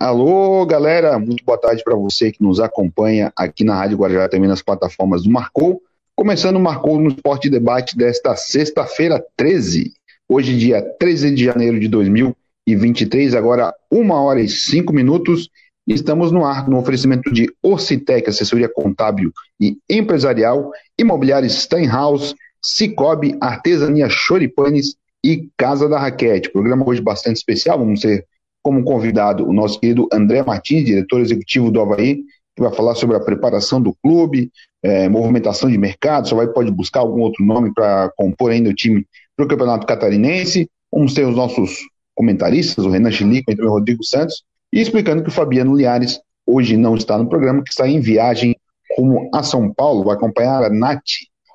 [0.00, 4.48] Alô, galera, muito boa tarde para você que nos acompanha aqui na Rádio Guarujá, também
[4.48, 5.82] nas plataformas do Marcou.
[6.16, 9.92] Começando o Marcou no Esporte Debate desta sexta-feira, 13.
[10.26, 15.50] Hoje, dia 13 de janeiro de 2023, agora uma hora e cinco minutos.
[15.86, 19.30] Estamos no ar no oferecimento de Orcitec, assessoria contábil
[19.60, 26.48] e empresarial, imobiliário Steinhaus, Cicobi, Artesania Choripanes e Casa da Raquete.
[26.48, 28.24] Programa hoje bastante especial, vamos ter
[28.62, 32.16] como convidado o nosso querido André Martins, diretor executivo do Havaí,
[32.54, 34.50] que vai falar sobre a preparação do clube,
[34.82, 38.74] é, movimentação de mercado, só vai pode buscar algum outro nome para compor ainda o
[38.74, 40.68] time para o Campeonato Catarinense.
[40.92, 41.78] Vamos ter os nossos
[42.14, 46.76] comentaristas, o Renan Chilico e o Rodrigo Santos, e explicando que o Fabiano Liares hoje
[46.76, 48.56] não está no programa, que está em viagem
[48.96, 51.00] rumo a São Paulo, vai acompanhar a Nath,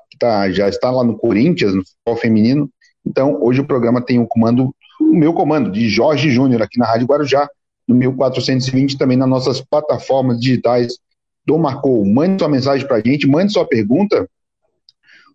[0.09, 2.69] que tá, já está lá no Corinthians, no futebol feminino.
[3.05, 4.73] Então, hoje o programa tem o comando,
[5.15, 7.49] o meu comando, de Jorge Júnior, aqui na Rádio Guarujá,
[7.87, 10.97] no 1420, também nas nossas plataformas digitais
[11.45, 12.05] do Marcou.
[12.05, 14.27] Mande sua mensagem para a gente, mande sua pergunta.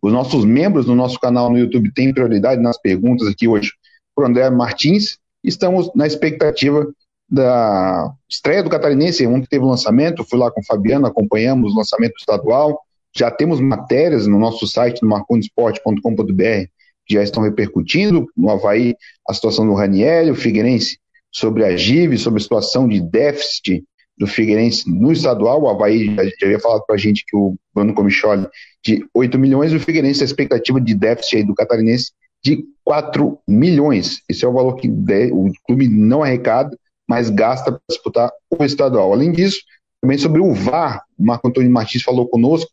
[0.03, 3.73] Os nossos membros do nosso canal no YouTube têm prioridade nas perguntas aqui hoje
[4.15, 5.19] para André Martins.
[5.43, 6.87] Estamos na expectativa
[7.29, 12.15] da estreia do Catarinense, ontem teve lançamento, fui lá com o Fabiano, acompanhamos o lançamento
[12.19, 12.81] estadual,
[13.15, 16.69] já temos matérias no nosso site, no marcondesporte.com.br,
[17.15, 18.95] já estão repercutindo, no Havaí,
[19.29, 20.99] a situação do Raniel, o Figueirense
[21.33, 23.85] sobre a GIV, sobre a situação de déficit
[24.19, 27.57] do Figueirense no estadual, o Havaí já, já havia falado para a gente que o
[27.75, 28.47] Bruno Comicholi
[28.85, 33.39] de 8 milhões, e o Figueirense a expectativa de déficit aí do Catarinense de 4
[33.49, 34.23] milhões.
[34.29, 36.77] Esse é o valor que o clube não arrecada,
[37.09, 39.13] mas gasta para disputar o estadual.
[39.13, 39.61] Além disso,
[40.01, 42.71] também sobre o VAR, o Marco Antônio Martins falou conosco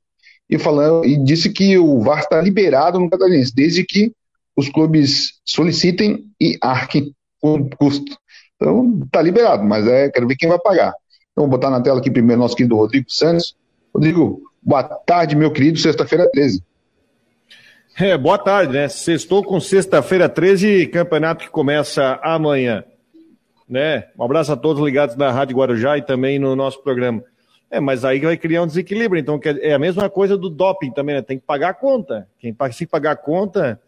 [0.49, 4.13] e, falou, e disse que o VAR está liberado no Catarinense, desde que
[4.57, 8.17] os clubes solicitem e arquem com custo.
[8.55, 10.93] Então, está liberado, mas é, quero ver quem vai pagar.
[11.31, 13.55] Então, vou botar na tela aqui primeiro nosso querido Rodrigo Santos.
[13.93, 16.63] Rodrigo, boa tarde, meu querido, sexta-feira 13.
[17.99, 18.89] É, boa tarde, né?
[18.89, 22.83] Sextou com sexta-feira 13, campeonato que começa amanhã
[23.67, 24.05] né?
[24.17, 27.23] Um abraço a todos ligados na Rádio Guarujá e também no nosso programa.
[27.69, 29.19] É, mas aí vai criar um desequilíbrio.
[29.19, 31.21] Então, é a mesma coisa do doping também, né?
[31.21, 32.27] Tem que pagar a conta.
[32.39, 33.79] Quem se pagar a conta,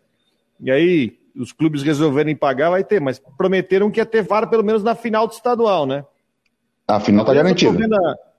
[0.59, 2.99] e aí os clubes resolverem pagar, vai ter.
[2.99, 6.03] Mas prometeram que ia ter VAR pelo menos na final do estadual, né?
[6.87, 7.77] A final tá garantida.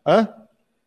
[0.05, 0.13] A...
[0.13, 0.29] Hã?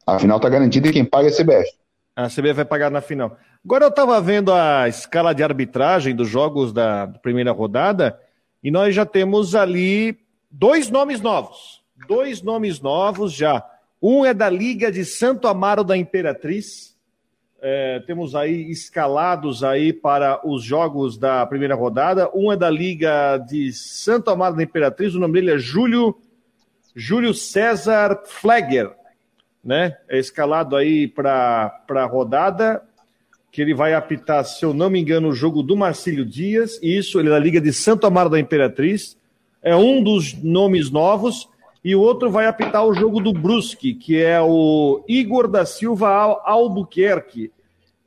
[0.05, 1.71] A final tá garantida e quem paga é a CBF.
[2.15, 3.37] A CBF vai pagar na final.
[3.63, 8.19] Agora eu estava vendo a escala de arbitragem dos jogos da primeira rodada
[8.61, 10.17] e nós já temos ali
[10.51, 11.81] dois nomes novos.
[12.07, 13.65] Dois nomes novos já.
[14.01, 16.92] Um é da Liga de Santo Amaro da Imperatriz.
[17.65, 22.29] É, temos aí escalados aí para os jogos da primeira rodada.
[22.35, 25.15] Um é da Liga de Santo Amaro da Imperatriz.
[25.15, 26.17] O nome dele é Júlio,
[26.93, 28.91] Júlio César Flegger.
[29.63, 29.95] Né?
[30.09, 32.83] É escalado aí para a rodada
[33.49, 36.77] que ele vai apitar, se eu não me engano, o jogo do Marcílio Dias.
[36.83, 39.15] Isso, ele é da Liga de Santo Amaro da Imperatriz
[39.63, 41.49] é um dos nomes novos,
[41.83, 46.41] e o outro vai apitar o jogo do Brusque, que é o Igor da Silva
[46.45, 47.51] Albuquerque.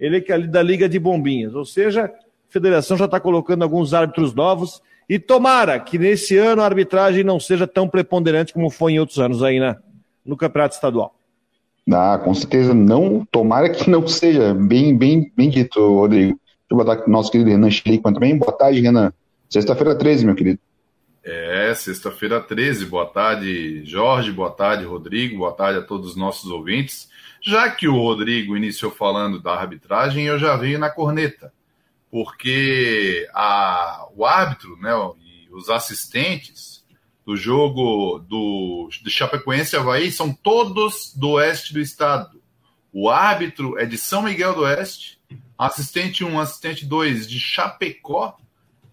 [0.00, 1.54] Ele que é ali da Liga de Bombinhas.
[1.54, 2.10] Ou seja, a
[2.48, 4.80] federação já está colocando alguns árbitros novos.
[5.08, 9.18] E tomara que nesse ano a arbitragem não seja tão preponderante como foi em outros
[9.18, 9.76] anos aí na,
[10.24, 11.14] no Campeonato Estadual.
[11.92, 13.26] Ah, com certeza não.
[13.30, 14.54] Tomara que não seja.
[14.54, 16.32] Bem, bem, bem dito, Rodrigo.
[16.32, 18.36] Deixa eu botar aqui nosso querido Renan Schlickman também.
[18.36, 19.12] Boa tarde, Renan.
[19.48, 20.58] Sexta-feira 13, meu querido.
[21.28, 22.86] É, sexta-feira 13.
[22.86, 24.30] Boa tarde, Jorge.
[24.30, 25.38] Boa tarde, Rodrigo.
[25.38, 27.10] Boa tarde a todos os nossos ouvintes.
[27.42, 31.52] Já que o Rodrigo iniciou falando da arbitragem, eu já venho na corneta,
[32.12, 36.84] porque a, o árbitro né, e os assistentes
[37.24, 42.40] do jogo do, do Chapecoense e Havaí são todos do oeste do estado.
[42.92, 45.18] O árbitro é de São Miguel do Oeste,
[45.58, 48.38] assistente 1, assistente 2 de Chapecó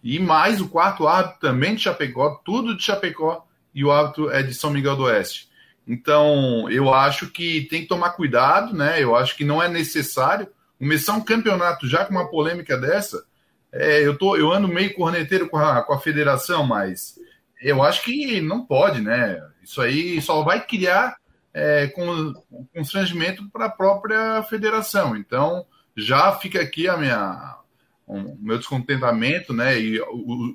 [0.04, 4.44] e mais o quarto árbitro também de Chapecó, tudo de Chapecó, e o árbitro é
[4.44, 5.50] de São Miguel do Oeste.
[5.88, 9.02] Então, eu acho que tem que tomar cuidado, né?
[9.02, 13.24] Eu acho que não é necessário começar um campeonato já com uma polêmica dessa.
[13.72, 17.16] É, eu, tô, eu ando meio corneteiro com a, com a federação, mas
[17.62, 19.42] eu acho que não pode, né?
[19.64, 21.16] Isso aí só vai criar
[21.54, 22.34] é, com,
[22.74, 25.16] constrangimento para a própria federação.
[25.16, 27.58] Então, já fica aqui a minha,
[28.18, 29.80] o meu descontentamento, né?
[29.80, 30.00] E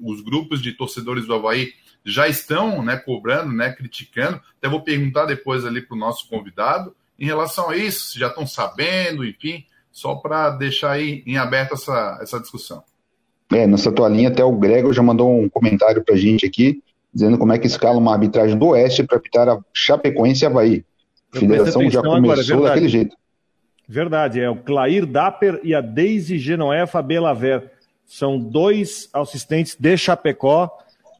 [0.03, 1.73] os grupos de torcedores do Havaí
[2.05, 4.41] já estão, né, cobrando, né, criticando.
[4.57, 8.29] Até vou perguntar depois ali para o nosso convidado em relação a isso, se já
[8.29, 12.83] estão sabendo, enfim, só para deixar aí em aberto essa, essa discussão.
[13.51, 16.83] É, nessa tua linha, até o Gregor já mandou um comentário para a gente aqui,
[17.13, 20.85] dizendo como é que escala uma arbitragem do Oeste para apitar a Chapecoense e Havaí.
[21.35, 23.17] A federação já começou agora, é daquele jeito.
[23.89, 27.71] Verdade, é o Clair Dapper e a Daisy Genoefa Belaver.
[28.05, 30.71] São dois assistentes de Chapecó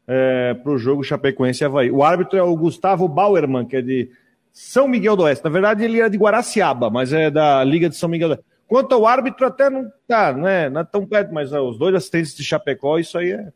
[0.07, 1.89] é, para o jogo Chapecoense Havaí.
[1.89, 4.09] O árbitro é o Gustavo Bauerman, que é de
[4.51, 5.43] São Miguel do Oeste.
[5.43, 8.45] Na verdade, ele é de Guaraciaba, mas é da Liga de São Miguel do Oeste.
[8.67, 10.69] Quanto ao árbitro, até não tá, né?
[10.69, 13.49] Não é tão perto, mas os dois assistentes de Chapecó, isso aí é,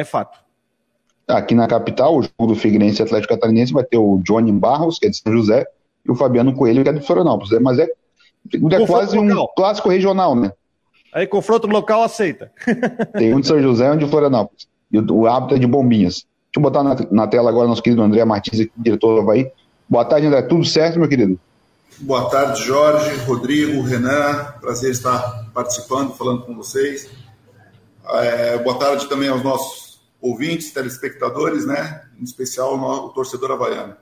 [0.00, 0.38] é fato.
[1.28, 5.06] Aqui na capital, o jogo do Figueirense Atlético Catarinense vai ter o Johnny Barros, que
[5.06, 5.66] é de São José,
[6.06, 7.50] e o Fabiano Coelho, que é de Florianópolis.
[7.60, 7.86] Mas é,
[8.72, 10.52] é quase um clássico regional, né?
[11.12, 12.52] Aí confronto local aceita.
[13.16, 14.68] Tem um de São José e um de Florianópolis.
[14.90, 16.26] E o, o hábito é de bombinhas.
[16.52, 19.50] Deixa eu botar na, na tela agora nosso querido André Martins, diretor do Havaí.
[19.88, 20.42] Boa tarde, André.
[20.42, 21.38] Tudo certo, meu querido?
[21.98, 24.54] Boa tarde, Jorge, Rodrigo, Renan.
[24.60, 27.10] Prazer estar participando, falando com vocês.
[28.08, 32.02] É, boa tarde também aos nossos ouvintes, telespectadores, né?
[32.18, 33.96] Em especial o, o torcedor havaiano.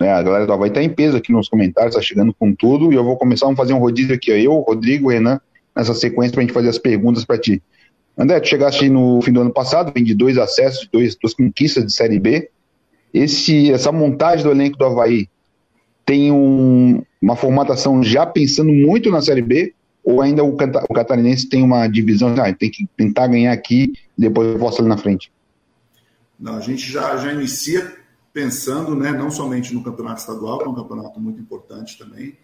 [0.00, 2.90] É, a galera do Havaí está em peso aqui nos comentários, está chegando com tudo.
[2.90, 5.38] E eu vou começar a fazer um rodízio aqui, eu, Rodrigo, Renan,
[5.76, 7.62] nessa sequência para a gente fazer as perguntas para ti.
[8.16, 11.84] André, tu chegaste no fim do ano passado, vem de dois acessos, dois, duas conquistas
[11.84, 12.48] de Série B.
[13.12, 15.28] Esse, essa montagem do elenco do Havaí
[16.06, 21.48] tem um, uma formatação já pensando muito na Série B, ou ainda o, o catarinense
[21.48, 25.30] tem uma divisão, ah, tem que tentar ganhar aqui depois eu posso ali na frente?
[26.38, 27.99] Não, a gente já, já inicia
[28.32, 32.38] pensando né, não somente no campeonato estadual, que é um campeonato muito importante também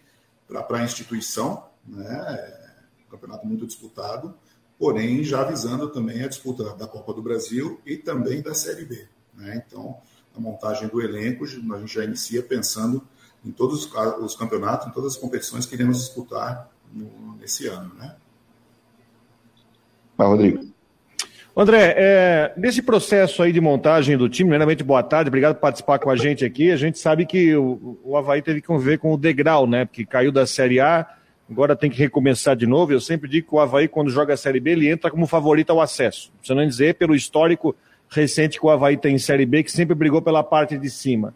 [0.47, 2.73] para a instituição, né,
[3.07, 4.33] um campeonato muito disputado,
[4.77, 9.07] porém já visando também a disputa da Copa do Brasil e também da Série B.
[9.33, 9.63] Né?
[9.65, 9.97] Então,
[10.35, 11.47] a montagem do elenco, a
[11.79, 13.01] gente já inicia pensando
[13.43, 13.89] em todos
[14.21, 17.93] os campeonatos, em todas as competições que iremos disputar no, nesse ano.
[17.95, 18.15] Né?
[20.17, 20.76] Vai, Rodrigo.
[21.59, 25.97] André, é, nesse processo aí de montagem do time, primeiramente boa tarde, obrigado por participar
[25.97, 26.69] com a gente aqui.
[26.69, 29.83] A gente sabe que o, o Havaí teve que conviver com o degrau, né?
[29.83, 31.07] Porque caiu da Série A,
[31.49, 32.93] agora tem que recomeçar de novo.
[32.93, 35.71] Eu sempre digo que o Havaí, quando joga a Série B, ele entra como favorito
[35.71, 36.31] ao acesso.
[36.43, 37.75] Você não dizer pelo histórico
[38.07, 41.33] recente que o Havaí tem em Série B, que sempre brigou pela parte de cima.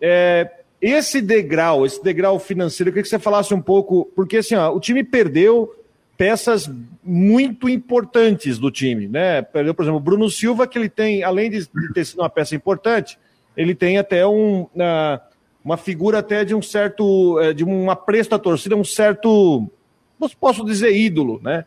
[0.00, 0.50] É,
[0.80, 4.74] esse degrau, esse degrau financeiro, eu queria que você falasse um pouco, porque assim, ó,
[4.74, 5.70] o time perdeu
[6.16, 6.70] peças
[7.02, 9.42] muito importantes do time, né?
[9.42, 12.54] Perdeu, por exemplo, o Bruno Silva, que ele tem, além de ter sido uma peça
[12.54, 13.18] importante,
[13.56, 15.20] ele tem até um, uh,
[15.64, 19.68] uma figura até de um certo, uh, de uma presta torcida, um certo,
[20.40, 21.64] posso dizer ídolo, né?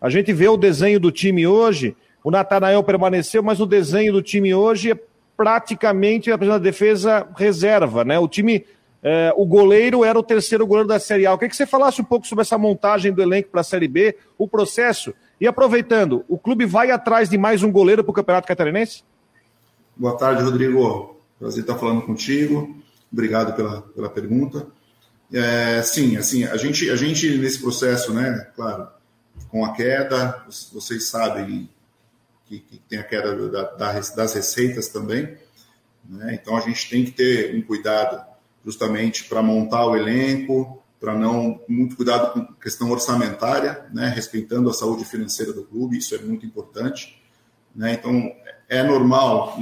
[0.00, 4.22] A gente vê o desenho do time hoje, o Natanael permaneceu, mas o desenho do
[4.22, 4.98] time hoje é
[5.36, 8.18] praticamente a defesa reserva, né?
[8.18, 8.64] O time,
[9.02, 11.30] é, o goleiro era o terceiro goleiro da Série A.
[11.30, 13.88] Eu queria que você falasse um pouco sobre essa montagem do elenco para a Série
[13.88, 15.14] B, o processo.
[15.40, 19.04] E aproveitando, o clube vai atrás de mais um goleiro para o Campeonato Catarinense?
[19.96, 21.16] Boa tarde, Rodrigo.
[21.38, 22.76] Prazer estar falando contigo.
[23.12, 24.66] Obrigado pela, pela pergunta.
[25.32, 28.88] É, sim, assim, a gente, a gente nesse processo, né, claro,
[29.48, 31.68] com a queda, vocês sabem
[32.46, 35.36] que, que tem a queda da, da, das receitas também.
[36.08, 36.38] Né?
[36.40, 38.27] Então a gente tem que ter um cuidado
[38.68, 44.12] justamente para montar o elenco, para não muito cuidado com questão orçamentária, né?
[44.14, 47.18] respeitando a saúde financeira do clube, isso é muito importante.
[47.74, 47.94] Né?
[47.94, 48.30] Então
[48.68, 49.56] é normal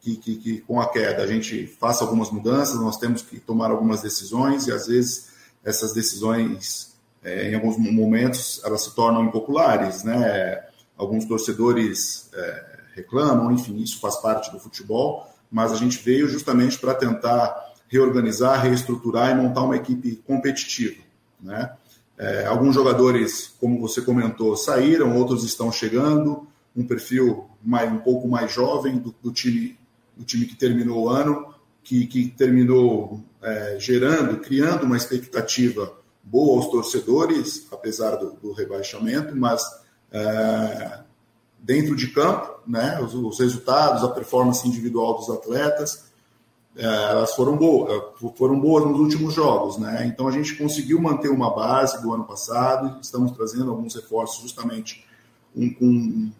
[0.00, 3.70] que, que, que, com a queda a gente faça algumas mudanças, nós temos que tomar
[3.70, 5.28] algumas decisões e às vezes
[5.64, 10.64] essas decisões, é, em alguns momentos, elas se tornam impopulares, né?
[10.96, 16.76] alguns torcedores é, reclamam, enfim, isso faz parte do futebol, mas a gente veio justamente
[16.76, 21.02] para tentar reorganizar, reestruturar e montar uma equipe competitiva.
[21.40, 21.72] Né?
[22.16, 28.28] É, alguns jogadores, como você comentou, saíram, outros estão chegando, um perfil mais, um pouco
[28.28, 29.78] mais jovem do, do time,
[30.16, 36.58] do time que terminou o ano, que, que terminou é, gerando, criando uma expectativa boa
[36.58, 39.62] aos torcedores, apesar do, do rebaixamento, mas
[40.12, 41.00] é,
[41.58, 46.07] dentro de campo, né, os, os, resultados, a performance individual dos atletas,
[46.76, 50.06] elas foram boas, é, foram boas nos últimos jogos, né?
[50.06, 55.04] Então a gente conseguiu manter uma base do ano passado, estamos trazendo alguns reforços justamente
[55.56, 56.30] um, com,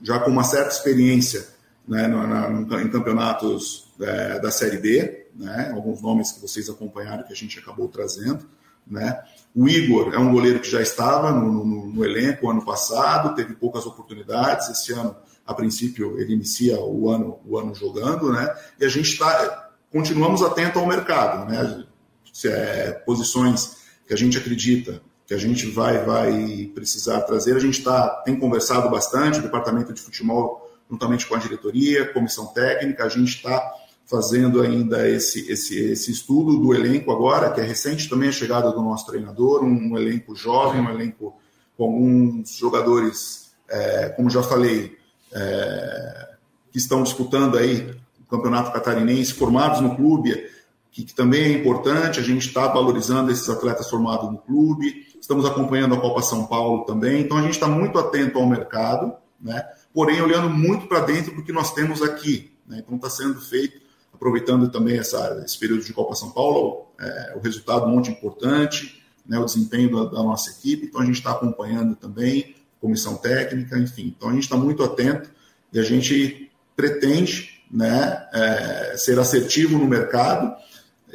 [0.00, 1.46] já com uma certa experiência
[1.86, 5.72] né, na, em campeonatos é, da Série B, né?
[5.74, 8.46] Alguns nomes que vocês acompanharam que a gente acabou trazendo.
[8.86, 9.20] Né?
[9.54, 13.54] O Igor é um goleiro que já estava no, no, no elenco ano passado, teve
[13.54, 14.68] poucas oportunidades.
[14.68, 18.52] Esse ano, a princípio, ele inicia o ano, o ano jogando, né?
[18.80, 21.84] E a gente está, continuamos atento ao mercado, né?
[22.32, 23.76] Se é, posições
[24.06, 27.56] que a gente acredita que a gente vai, vai precisar trazer.
[27.56, 32.46] A gente tá, tem conversado bastante, o departamento de futebol, juntamente com a diretoria, comissão
[32.46, 33.74] técnica, a gente está
[34.04, 38.70] fazendo ainda esse, esse, esse estudo do elenco agora, que é recente também a chegada
[38.70, 41.36] do nosso treinador, um, um elenco jovem, um elenco
[41.76, 44.95] com alguns jogadores, é, como já falei,
[45.36, 46.28] é,
[46.72, 50.50] que estão disputando aí o campeonato catarinense, formados no clube,
[50.90, 55.44] que, que também é importante, a gente está valorizando esses atletas formados no clube, estamos
[55.44, 59.62] acompanhando a Copa São Paulo também, então a gente está muito atento ao mercado, né?
[59.92, 62.50] porém olhando muito para dentro do que nós temos aqui.
[62.66, 62.78] Né?
[62.78, 67.40] Então está sendo feito aproveitando também essa, esse período de Copa São Paulo, é, o
[67.40, 71.94] resultado muito importante, né, o desempenho da, da, nossa equipe, então a gente está acompanhando
[71.94, 74.14] também, comissão técnica, enfim.
[74.16, 75.30] Então a gente está muito atento
[75.72, 80.54] e a gente pretende né, é, ser assertivo no mercado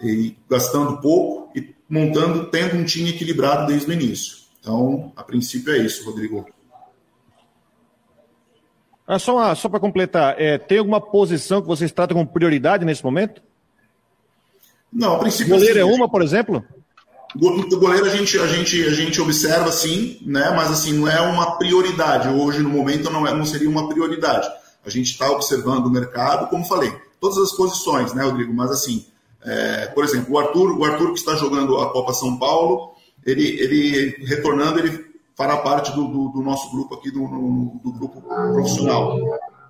[0.03, 4.37] e gastando pouco e montando, tendo um time equilibrado desde o início.
[4.59, 6.47] Então, a princípio é isso, Rodrigo.
[9.07, 13.03] Ah, só só para completar, é, tem alguma posição que vocês tratam como prioridade nesse
[13.03, 13.41] momento?
[14.91, 15.53] Não, a princípio.
[15.53, 16.63] Goleiro é assim, é uma, por exemplo?
[17.35, 20.51] Goleiro a gente, a gente, a gente observa sim, né?
[20.55, 22.27] Mas assim, não é uma prioridade.
[22.27, 24.47] Hoje, no momento, não, é, não seria uma prioridade.
[24.85, 28.53] A gente está observando o mercado, como falei, todas as posições, né, Rodrigo?
[28.53, 29.05] Mas assim,
[29.43, 32.91] é, por exemplo, o Arthur, o Arthur que está jogando a Copa São Paulo,
[33.25, 37.19] ele, ele retornando, ele fará parte do, do, do nosso grupo aqui, do,
[37.83, 39.17] do grupo profissional.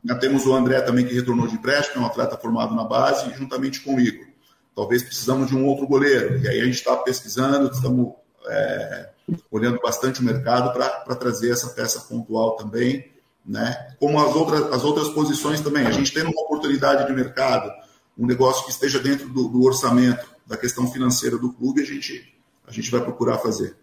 [0.03, 3.31] Já temos o André também, que retornou de empréstimo, é um atleta formado na base,
[3.37, 4.30] juntamente com o Igor.
[4.75, 6.37] Talvez precisamos de um outro goleiro.
[6.39, 8.13] E aí a gente está pesquisando, estamos
[8.47, 9.09] é,
[9.49, 13.11] olhando bastante o mercado para trazer essa peça pontual também.
[13.45, 13.95] Né?
[13.99, 15.85] Como as outras, as outras posições também.
[15.85, 17.71] A gente tem uma oportunidade de mercado,
[18.17, 22.33] um negócio que esteja dentro do, do orçamento, da questão financeira do clube, a gente,
[22.67, 23.75] a gente vai procurar fazer.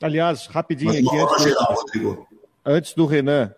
[0.00, 1.18] Aliás, rapidinho aqui.
[1.18, 2.26] Antes, geral, do,
[2.64, 3.54] antes do Renan,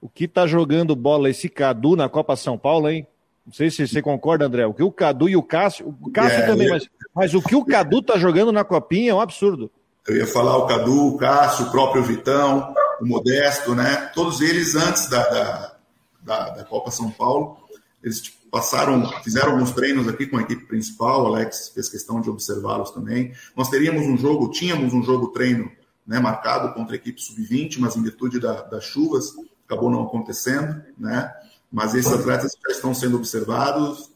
[0.00, 3.06] o que está jogando bola esse Cadu na Copa São Paulo, hein?
[3.50, 4.64] Não sei se você concorda, André.
[4.64, 5.92] O que o Cadu e o Cássio.
[6.00, 9.14] O Cássio é, também, mas, mas o que o Cadu tá jogando na Copinha é
[9.14, 9.68] um absurdo.
[10.06, 14.08] Eu ia falar o Cadu, o Cássio, o próprio Vitão, o Modesto, né?
[14.14, 15.76] Todos eles antes da, da,
[16.22, 17.56] da, da Copa São Paulo,
[18.04, 21.24] eles tipo, passaram, fizeram alguns treinos aqui com a equipe principal.
[21.24, 23.32] O Alex fez questão de observá-los também.
[23.56, 25.68] Nós teríamos um jogo, tínhamos um jogo treino
[26.06, 29.34] né, marcado contra a equipe sub-20, mas em virtude da, das chuvas
[29.66, 31.32] acabou não acontecendo, né?
[31.70, 34.10] Mas esses atletas já estão sendo observados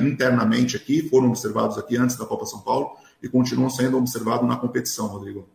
[0.00, 4.56] internamente aqui, foram observados aqui antes da Copa São Paulo e continuam sendo observados na
[4.56, 5.48] competição, Rodrigo.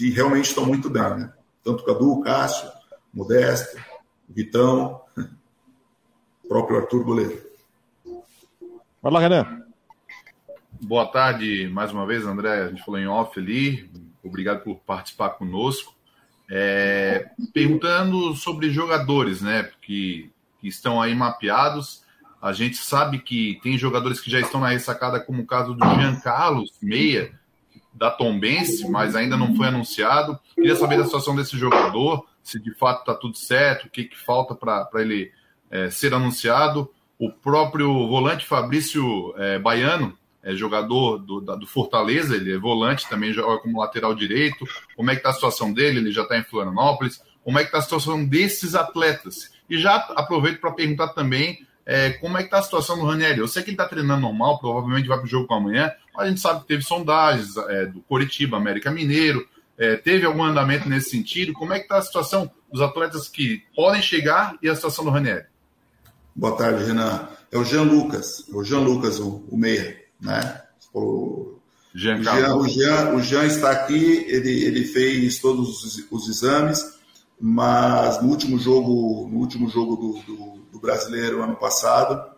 [0.00, 1.32] E realmente estão muito bem, né?
[1.62, 2.70] Tanto Cadu, Cássio,
[3.12, 3.78] Modesto,
[4.28, 5.00] Vitão,
[6.44, 7.42] o próprio Arthur Goleiro.
[9.02, 9.62] Vai lá, Renan.
[10.80, 12.62] Boa tarde mais uma vez, André.
[12.62, 13.90] A gente falou em off ali
[14.22, 15.94] obrigado por participar conosco.
[16.50, 20.30] É, perguntando sobre jogadores, né, que,
[20.62, 22.04] que estão aí mapeados.
[22.40, 25.84] A gente sabe que tem jogadores que já estão na ressacada, como o caso do
[25.84, 27.32] Jean Carlos, meia,
[27.92, 30.38] da Tombense, mas ainda não foi anunciado.
[30.54, 34.16] Queria saber da situação desse jogador, se de fato está tudo certo, o que, que
[34.16, 35.32] falta para ele
[35.68, 36.88] é, ser anunciado.
[37.18, 43.08] O próprio volante Fabrício é, Baiano, é jogador do, da, do, Fortaleza, ele é volante,
[43.08, 44.64] também joga como lateral direito.
[44.96, 45.98] Como é que está a situação dele?
[45.98, 47.20] Ele já está em Florianópolis.
[47.44, 49.52] Como é que está a situação desses atletas?
[49.72, 53.38] E já aproveito para perguntar também é, como é que está a situação do Ranieri.
[53.38, 56.26] Eu sei que ele está treinando normal, provavelmente vai para o jogo com amanhã, mas
[56.26, 59.48] a gente sabe que teve sondagens é, do Coritiba, América Mineiro,
[59.78, 61.54] é, teve algum andamento nesse sentido.
[61.54, 65.10] Como é que está a situação dos atletas que podem chegar e a situação do
[65.10, 65.46] Ranieri?
[66.36, 67.28] Boa tarde, Renan.
[67.50, 70.60] É o Jean Lucas, o Jean Lucas, o, o meia né?
[70.92, 71.54] O,
[71.94, 76.28] Jean o, Jean, o, Jean, o Jean está aqui, ele, ele fez todos os, os
[76.28, 76.91] exames,
[77.44, 82.30] mas no último jogo, no último jogo do, do, do brasileiro ano passado,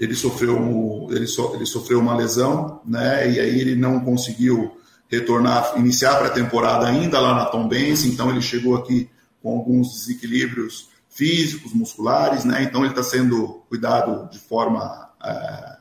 [0.00, 3.30] ele sofreu, ele, so, ele sofreu uma lesão, né?
[3.30, 4.78] E aí ele não conseguiu
[5.08, 9.10] retornar, iniciar a pré-temporada ainda lá na Tombense, então ele chegou aqui
[9.42, 12.62] com alguns desequilíbrios físicos, musculares, né?
[12.62, 15.76] Então ele está sendo cuidado de forma é,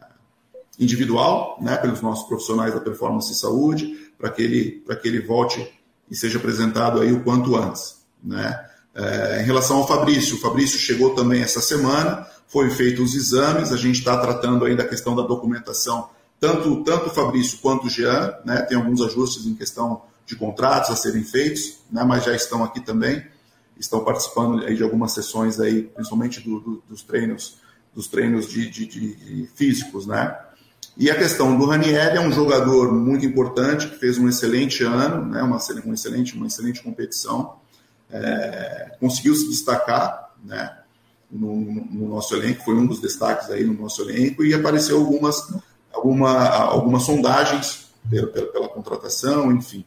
[0.77, 5.21] individual, né, pelos nossos profissionais da performance e saúde, para que ele para que ele
[5.21, 5.65] volte
[6.09, 8.65] e seja apresentado aí o quanto antes, né?
[8.93, 13.73] É, em relação ao Fabrício, o Fabrício chegou também essa semana, foi feito os exames,
[13.73, 16.09] a gente está tratando ainda a questão da documentação,
[16.39, 18.61] tanto tanto o Fabrício quanto o Jean, né?
[18.61, 22.03] Tem alguns ajustes em questão de contratos a serem feitos, né?
[22.03, 23.25] Mas já estão aqui também,
[23.77, 27.57] estão participando aí de algumas sessões aí, principalmente do, do, dos treinos
[27.95, 30.37] dos treinos de, de, de físicos, né?
[30.97, 35.25] E a questão do Ranieri é um jogador muito importante, que fez um excelente ano,
[35.25, 37.57] né, uma, uma, excelente, uma excelente competição,
[38.09, 40.77] é, conseguiu se destacar, né,
[41.29, 45.53] no, no, nosso elenco, foi um dos destaques aí no nosso elenco, e apareceu algumas,
[45.91, 49.83] alguma, algumas sondagens pela, pela, pela contratação, enfim.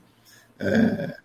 [0.59, 1.17] É,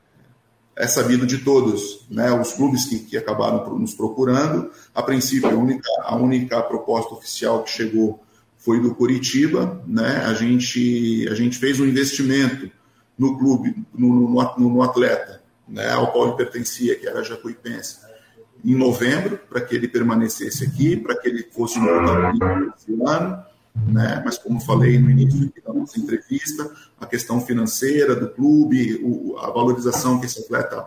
[0.76, 4.72] é, sabido de todos, né, os clubes que, que acabaram nos procurando.
[4.96, 8.23] A princípio, a única, a única proposta oficial que chegou
[8.64, 12.72] foi do Curitiba, né, a gente, a gente fez um investimento
[13.18, 17.98] no clube, no, no, no atleta, né, ao qual ele pertencia, que era Jacuipense,
[18.64, 23.44] em novembro, para que ele permanecesse aqui, para que ele fosse um esse ano,
[23.88, 24.22] né?
[24.24, 29.50] mas como falei no início da nossa entrevista, a questão financeira do clube, o, a
[29.52, 30.86] valorização que esse atleta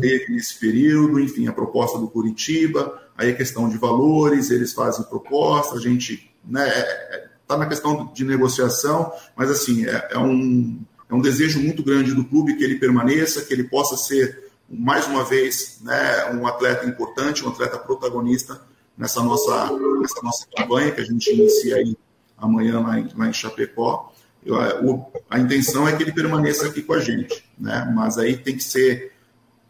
[0.00, 5.04] teve nesse período, enfim, a proposta do Curitiba, aí a questão de valores, eles fazem
[5.04, 10.80] proposta, a gente né, é, é, na questão de negociação, mas assim, é, é, um,
[11.10, 15.06] é um desejo muito grande do clube que ele permaneça, que ele possa ser mais
[15.06, 18.60] uma vez, né, um atleta importante, um atleta protagonista
[18.96, 21.96] nessa nossa, nessa nossa campanha que a gente inicia aí
[22.36, 24.12] amanhã lá em, lá em Chapecó.
[24.44, 27.90] Eu, o, a intenção é que ele permaneça aqui com a gente, né?
[27.94, 29.12] mas aí tem que ser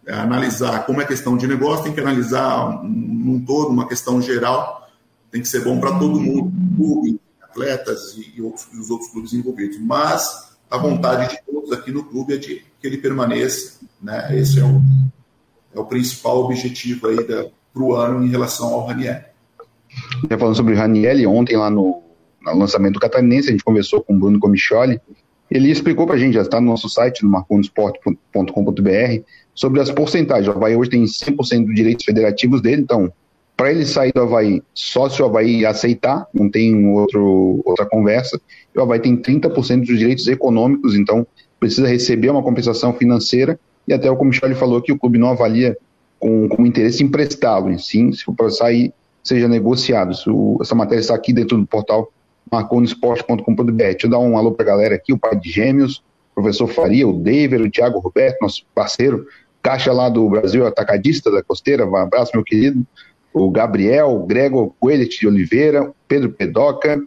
[0.07, 4.86] é, analisar como é questão de negócio, tem que analisar num todo, uma questão geral,
[5.31, 9.33] tem que ser bom para todo mundo, clube, atletas e, e, outros, os outros clubes
[9.33, 9.79] envolvidos.
[9.81, 14.29] Mas a vontade de todos aqui no clube é de que ele permaneça né?
[14.39, 14.81] Esse é o,
[15.75, 19.21] é o principal objetivo aí para o ano em relação ao Raniel.
[20.39, 22.03] Falando sobre o Raniel, ontem lá no,
[22.43, 25.01] no, lançamento do Catarinense, a gente conversou com o Bruno Comicholi,
[25.51, 29.23] ele explicou para a gente, já está no nosso site, no marcondosport.com.br,
[29.55, 30.49] sobre as porcentagens.
[30.49, 33.13] O Havaí hoje tem 100% dos direitos federativos dele, então,
[33.57, 38.39] para ele sair do Havaí, só se o Havaí aceitar, não tem outro, outra conversa,
[38.77, 41.27] o Havaí tem 30% dos direitos econômicos, então
[41.59, 43.59] precisa receber uma compensação financeira
[43.89, 45.77] e até o Michel falou que o clube não avalia
[46.19, 48.93] com, com interesse emprestá-lo, sim, se for para sair,
[49.25, 50.13] seja negociado.
[50.13, 52.13] Isso, essa matéria está aqui dentro do portal
[52.51, 53.73] marconesporte.com.br.
[53.73, 56.67] Deixa eu dar um alô para a galera aqui, o pai de gêmeos, o professor
[56.69, 59.27] Faria, o David, o Thiago Roberto, nosso parceiro,
[59.63, 62.87] caixa lá do Brasil Atacadista da Costeira, um abraço, meu querido,
[63.39, 66.99] o Gabriel, o Gregor Coelho de Oliveira, Pedro Pedoca,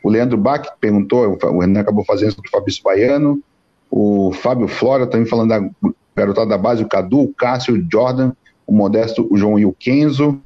[0.00, 3.42] o Leandro Bach perguntou, o Renan acabou fazendo sobre o Fabrício Baiano,
[3.90, 8.32] o Fábio Flora também falando da garotada da base, o Cadu, o Cássio, o Jordan,
[8.64, 10.40] o Modesto, o João e o Kenzo.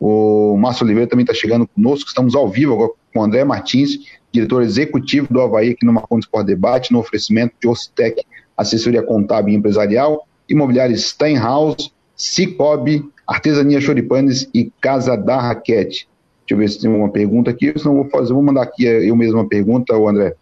[0.00, 4.00] O Márcio Oliveira também está chegando conosco, estamos ao vivo agora com o André Martins,
[4.32, 8.20] diretor executivo do Havaí aqui no Marconi Sport Debate, no oferecimento de Ocitec,
[8.56, 16.08] assessoria contábil e empresarial, imobiliário Steinhaus, Cicobi, Artesania Choripanes e Casa da Raquete.
[16.40, 19.14] Deixa eu ver se tem uma pergunta aqui, senão vou fazer, vou mandar aqui eu
[19.16, 20.34] mesmo uma pergunta, o André.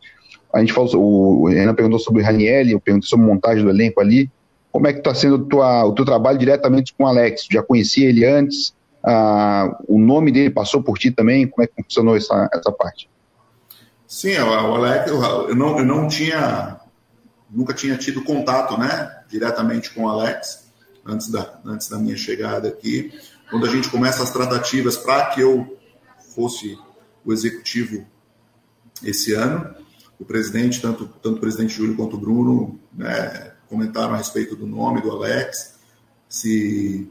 [0.53, 3.71] A gente falou, o Renan perguntou sobre o Raniel, eu perguntei sobre a montagem do
[3.71, 4.31] elenco ali.
[4.73, 7.47] Como é que está sendo tua, o teu trabalho diretamente com o Alex?
[7.51, 8.75] Já conhecia ele antes?
[9.03, 11.47] Ah, o nome dele passou por ti também?
[11.47, 13.09] Como é que funcionou essa, essa parte?
[14.07, 16.81] Sim, o Alex, eu não, eu não tinha,
[17.49, 20.70] nunca tinha tido contato, né, diretamente com o Alex
[21.05, 23.13] antes da, antes da minha chegada aqui.
[23.51, 25.77] Quando a gente começa as tratativas para que eu
[26.35, 26.79] fosse
[27.25, 28.07] o executivo
[29.03, 29.75] esse ano,
[30.19, 34.67] o presidente, tanto, tanto o presidente Júlio quanto o Bruno, né, comentaram a respeito do
[34.67, 35.79] nome do Alex,
[36.29, 37.11] se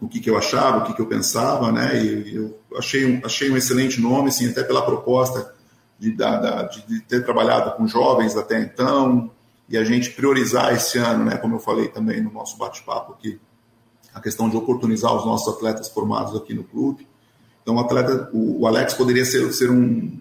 [0.00, 2.02] o que, que eu achava, o que, que eu pensava, né?
[2.02, 5.54] E eu achei um, achei um excelente nome, assim, até pela proposta
[5.98, 9.30] de, da, de, de ter trabalhado com jovens até então,
[9.70, 11.36] e a gente priorizar esse ano, né?
[11.36, 13.40] Como eu falei também no nosso bate-papo aqui,
[14.12, 17.06] a questão de oportunizar os nossos atletas formados aqui no clube.
[17.62, 20.20] Então, o atleta, o, Alex poderia ser, ser um,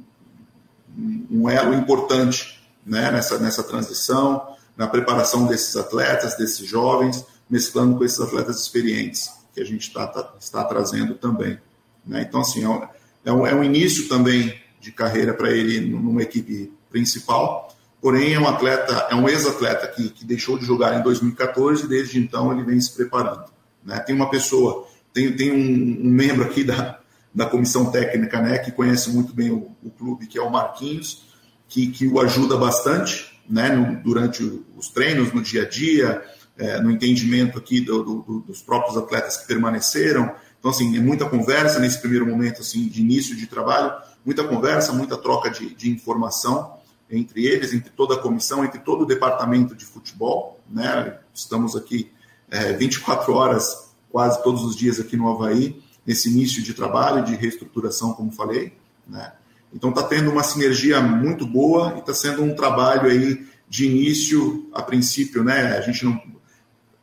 [1.31, 8.05] um elo importante né, nessa, nessa transição na preparação desses atletas, desses jovens, mesclando com
[8.05, 11.59] esses atletas experientes que a gente está tá, está trazendo também.
[12.05, 12.21] Né?
[12.21, 12.88] Então, assim, é um,
[13.25, 18.39] é um, é um início também de carreira para ele numa equipe principal, porém é
[18.39, 22.51] um atleta, é um ex-atleta que, que deixou de jogar em 2014 e desde então
[22.51, 23.45] ele vem se preparando.
[23.83, 23.99] Né?
[23.99, 26.99] Tem uma pessoa, tem, tem um, um, membro aqui da,
[27.33, 31.23] da comissão técnica, né, que conhece muito bem o, o clube, que é o Marquinhos,
[31.67, 34.43] que, que o ajuda bastante, né, no, durante
[34.77, 36.23] os treinos, no dia a dia,
[36.57, 40.33] é, no entendimento aqui do, do, dos próprios atletas que permaneceram.
[40.59, 43.93] Então, assim, é muita conversa nesse primeiro momento assim, de início de trabalho,
[44.25, 46.78] muita conversa, muita troca de, de informação
[47.10, 50.60] entre eles, entre toda a comissão, entre todo o departamento de futebol.
[50.69, 51.17] Né?
[51.34, 52.12] Estamos aqui
[52.50, 57.36] é, 24 horas, quase todos os dias aqui no Havaí, nesse início de trabalho, de
[57.36, 58.74] reestruturação, como falei.
[59.08, 59.32] Né?
[59.74, 64.67] Então está tendo uma sinergia muito boa e está sendo um trabalho aí de início,
[64.74, 65.78] a princípio, né?
[65.78, 66.19] A gente não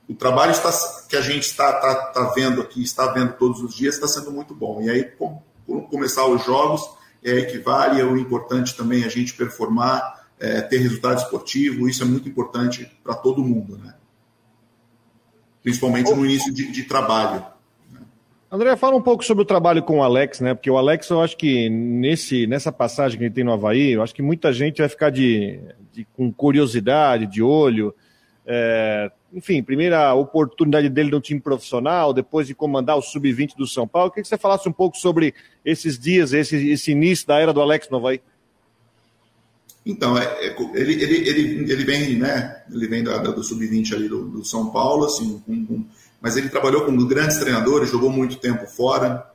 [0.08, 0.70] o trabalho está,
[1.08, 4.30] que a gente está, está, está vendo aqui, está vendo todos os dias, está sendo
[4.30, 4.80] muito bom.
[4.80, 6.88] E aí, quando começar os jogos,
[7.26, 12.02] é aí que vale, é importante também a gente performar, é, ter resultado esportivo, isso
[12.02, 13.94] é muito importante para todo mundo, né?
[15.62, 17.44] Principalmente no início de, de trabalho.
[18.50, 20.54] André, fala um pouco sobre o trabalho com o Alex, né?
[20.54, 24.02] Porque o Alex, eu acho que nesse, nessa passagem que ele tem no Havaí, eu
[24.02, 25.58] acho que muita gente vai ficar de,
[25.92, 27.92] de com curiosidade, de olho.
[28.46, 33.86] É, enfim, primeira oportunidade dele no time profissional, depois de comandar o sub-20 do São
[33.86, 34.08] Paulo.
[34.08, 37.52] Eu queria que você falasse um pouco sobre esses dias, esse, esse início da era
[37.52, 38.22] do Alex no Havaí.
[39.84, 42.62] Então, é, é, ele, ele, ele, ele vem, né?
[42.72, 45.42] Ele vem da, da, do sub-20 ali do, do, São Paulo, assim,
[46.18, 49.30] mas ele trabalhou com grandes treinadores, jogou muito tempo fora.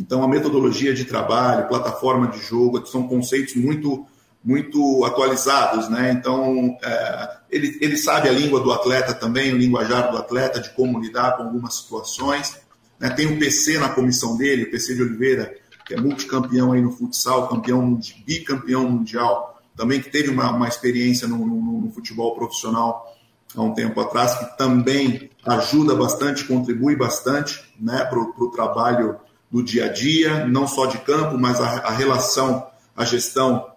[0.00, 4.06] Então, a metodologia de trabalho, plataforma de jogo, são conceitos muito
[4.44, 6.12] muito atualizados, né?
[6.12, 10.70] Então, é, ele, ele sabe a língua do atleta também, o linguajar do atleta, de
[10.70, 12.60] como lidar com algumas situações.
[12.98, 13.10] Né?
[13.10, 15.54] Tem o PC na comissão dele, o PC de Oliveira,
[15.86, 21.28] que é multicampeão aí no futsal, campeão, bicampeão mundial, também que teve uma, uma experiência
[21.28, 23.12] no, no, no futebol profissional
[23.54, 29.16] há um tempo atrás, que também ajuda bastante, contribui bastante né, para o trabalho
[29.50, 33.71] do dia a dia, não só de campo, mas a, a relação, a gestão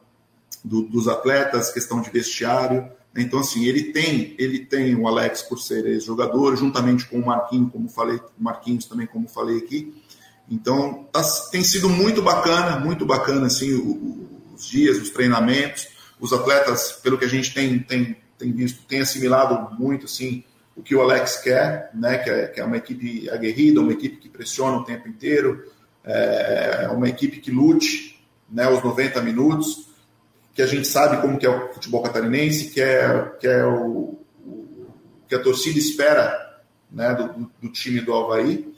[0.66, 2.90] do, dos atletas, questão de vestiário.
[3.16, 7.72] Então, assim, ele tem, ele tem o Alex por ser ex-jogador, juntamente com o Marquinhos,
[7.72, 9.94] como falei, Marquinhos também, como falei aqui.
[10.50, 13.74] Então, tá, tem sido muito bacana, muito bacana, assim,
[14.54, 15.88] os dias, os treinamentos.
[16.20, 20.44] Os atletas, pelo que a gente tem, tem, tem visto, tem assimilado muito, assim,
[20.76, 22.18] o que o Alex quer, né?
[22.18, 25.64] Que é, que é uma equipe aguerrida, uma equipe que pressiona o tempo inteiro,
[26.04, 28.68] é uma equipe que lute, né?
[28.70, 29.85] Os 90 minutos
[30.56, 34.18] que a gente sabe como que é o futebol catarinense, que é, que é o,
[34.40, 34.88] o
[35.28, 38.74] que a torcida espera né, do, do, time do Havaí.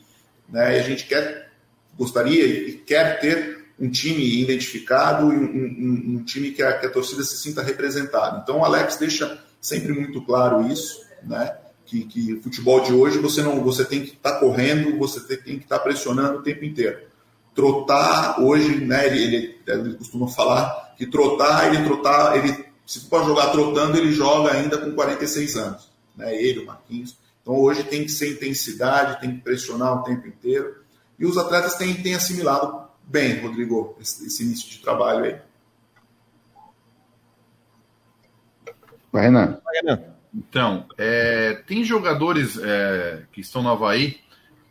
[0.49, 1.51] Né, e a gente quer,
[1.95, 6.87] gostaria e quer ter um time identificado e um, um, um time que a, que
[6.87, 8.41] a, torcida se sinta representada.
[8.41, 11.55] Então o Alex deixa sempre muito claro isso, né?
[11.85, 15.37] Que, que futebol de hoje você não você tem que estar tá correndo, você tem,
[15.37, 17.01] tem que estar tá pressionando o tempo inteiro.
[17.53, 19.05] Trotar hoje, né?
[19.05, 24.11] Ele, ele, ele costuma falar que trotar, ele trotar, ele se for jogar trotando, ele
[24.11, 26.33] joga ainda com 46 anos, né?
[26.35, 27.17] Ele, o Marquinhos.
[27.41, 30.77] Então hoje tem que ser intensidade, tem que pressionar o tempo inteiro.
[31.19, 35.41] E os atletas têm, têm assimilado bem, Rodrigo, esse, esse início de trabalho aí.
[39.11, 39.59] Vai, Renan.
[40.33, 44.19] Então, é, tem jogadores é, que estão no Havaí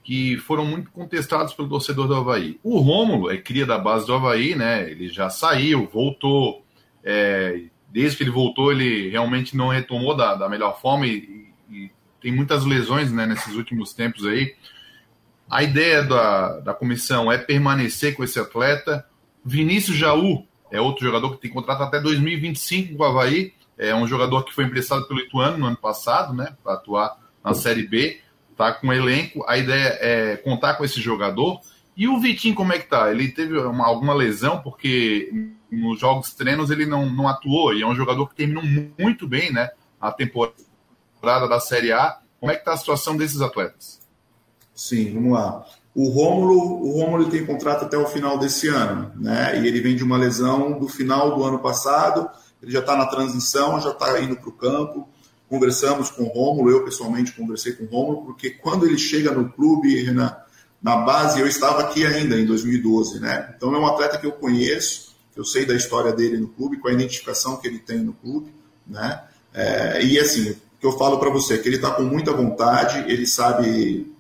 [0.07, 2.61] que foram muito contestados pelo torcedor do Havaí.
[2.63, 4.89] O Rômulo é cria da base do Havaí, né?
[4.89, 6.65] Ele já saiu, voltou.
[7.03, 11.91] É, desde que ele voltou, ele realmente não retomou da, da melhor forma e, e,
[12.23, 14.55] tem muitas lesões né, nesses últimos tempos aí.
[15.51, 19.05] A ideia da, da comissão é permanecer com esse atleta.
[19.45, 23.55] Vinícius Jaú é outro jogador que tem contrato até 2025 com o Havaí.
[23.77, 26.57] É um jogador que foi emprestado pelo Ituano no ano passado, né?
[26.63, 28.21] Para atuar na Série B
[28.57, 31.61] tá com elenco, a ideia é contar com esse jogador.
[31.97, 33.11] E o Vitinho, como é que tá?
[33.11, 35.31] Ele teve uma, alguma lesão, porque
[35.71, 38.63] nos jogos treinos ele não, não atuou, e é um jogador que terminou
[38.99, 39.71] muito bem, né?
[40.01, 42.19] A temporada da Série A.
[42.39, 44.01] Como é que tá a situação desses atletas?
[44.75, 45.65] Sim, vamos lá.
[45.95, 49.59] O Rômulo, o Rômulo tem contrato até o final desse ano, né?
[49.59, 52.29] E ele vem de uma lesão do final do ano passado.
[52.63, 55.09] Ele já está na transição, já está indo para o campo
[55.49, 59.49] conversamos com o Rômulo, eu pessoalmente conversei com o Rômulo, porque quando ele chega no
[59.51, 60.45] clube, na,
[60.83, 63.55] na base, eu estava aqui ainda em 2012, né?
[63.57, 66.79] Então é um atleta que eu conheço, que eu sei da história dele no clube,
[66.79, 68.53] com a identificação que ele tem no clube,
[68.87, 69.23] né?
[69.55, 72.33] É, e assim, o que eu falo para você é que ele está com muita
[72.33, 74.13] vontade, ele sabe,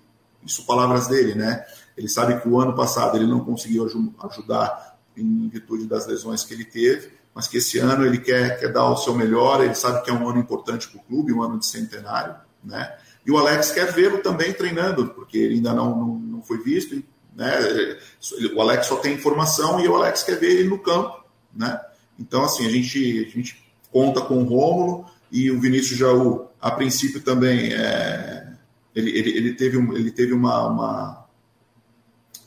[0.44, 1.64] isso palavras dele, né?
[1.96, 3.86] Ele sabe que o ano passado ele não conseguiu
[4.24, 8.72] ajudar em virtude das lesões que ele teve, mas que esse ano ele quer, quer
[8.72, 11.42] dar o seu melhor, ele sabe que é um ano importante para o clube, um
[11.42, 12.96] ano de centenário, né?
[13.26, 17.04] E o Alex quer vê-lo também treinando, porque ele ainda não, não, não foi visto,
[17.36, 17.52] né?
[18.54, 21.78] O Alex só tem informação e o Alex quer ver ele no campo, né?
[22.18, 26.70] Então, assim, a gente, a gente conta com o Rômulo e o Vinícius Jaú, a
[26.70, 28.50] princípio também, é,
[28.94, 31.26] ele, ele, ele, teve, um, ele teve uma, uma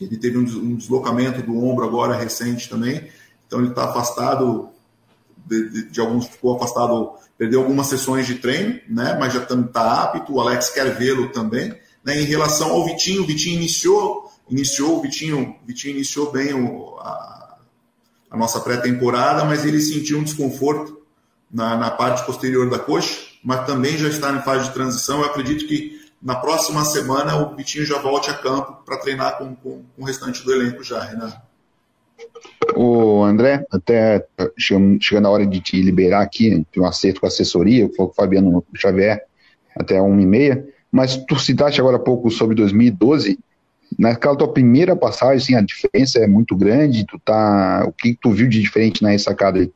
[0.02, 3.08] ele teve um deslocamento do ombro agora recente também,
[3.45, 4.71] então ele está afastado
[5.45, 9.17] de, de, de, alguns ficou afastado, perdeu algumas sessões de treino, né?
[9.19, 10.34] Mas já está apto.
[10.34, 11.73] O Alex quer vê-lo também.
[12.04, 12.21] Né?
[12.21, 17.58] Em relação ao Vitinho, o Vitinho iniciou, iniciou o Vitinho, Vitinho iniciou bem o, a,
[18.32, 20.99] a nossa pré-temporada, mas ele sentiu um desconforto
[21.52, 25.19] na, na parte posterior da coxa, mas também já está em fase de transição.
[25.19, 29.56] Eu acredito que na próxima semana o Vitinho já volte a campo para treinar com,
[29.56, 31.34] com, com, o restante do elenco já, Renan.
[32.75, 34.25] O André, até
[34.58, 38.13] chegando a hora de te liberar aqui, tem um acerto com a assessoria, com o
[38.13, 39.23] Fabiano Xavier,
[39.75, 43.39] até 1h30, mas tu citaste agora há pouco sobre 2012,
[43.97, 48.32] naquela tua primeira passagem, assim, a diferença é muito grande, tu tá, o que tu
[48.32, 49.71] viu de diferente na ressacada aí?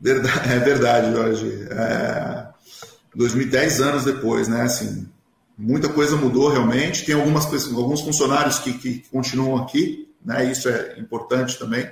[0.00, 1.68] Verdade, é verdade, Jorge.
[1.70, 2.46] É,
[3.14, 4.62] 2010 anos depois, né?
[4.62, 5.06] Assim,
[5.60, 7.04] muita coisa mudou realmente.
[7.04, 10.50] Tem algumas alguns funcionários que, que continuam aqui, né?
[10.50, 11.90] Isso é importante também.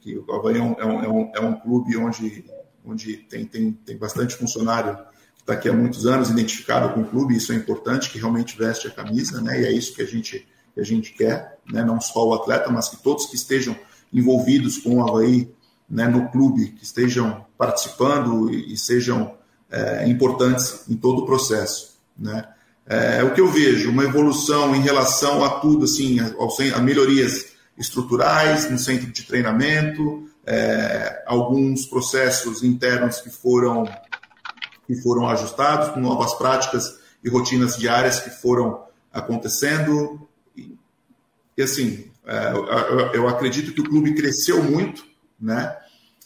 [0.00, 2.44] Que o Havaí é um, é um, é um clube onde,
[2.84, 4.96] onde tem, tem, tem bastante funcionário
[5.34, 7.36] que está aqui há muitos anos identificado com o clube.
[7.36, 9.60] Isso é importante, que realmente veste a camisa, né?
[9.60, 11.82] E é isso que a gente que a gente quer, né?
[11.82, 13.76] Não só o atleta, mas que todos que estejam
[14.12, 15.50] envolvidos com o Havaí
[15.88, 19.36] né, no clube, que estejam participando e, e sejam
[19.70, 21.96] é, importantes em todo o processo.
[22.18, 22.46] Né?
[22.88, 27.46] É, o que eu vejo, uma evolução em relação a tudo, assim, a, a melhorias
[27.76, 33.84] estruturais no centro de treinamento, é, alguns processos internos que foram,
[34.86, 40.28] que foram ajustados, com novas práticas e rotinas diárias que foram acontecendo.
[40.56, 40.78] E,
[41.58, 45.04] e assim, é, eu, eu acredito que o clube cresceu muito,
[45.40, 45.76] né?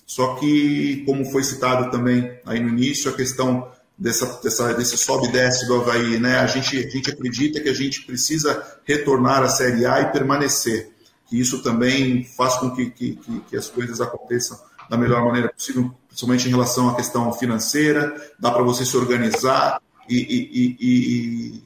[0.07, 3.71] Só que, como foi citado também aí no início, a questão
[4.01, 6.39] dessa, dessa, desse sobe e desce do Havaí, né?
[6.39, 10.91] A gente, a gente acredita que a gente precisa retornar à Série A e permanecer.
[11.27, 13.17] Que isso também faz com que, que,
[13.49, 14.59] que as coisas aconteçam
[14.89, 19.81] da melhor maneira possível, principalmente em relação à questão financeira, dá para você se organizar
[20.09, 21.63] e, e, e,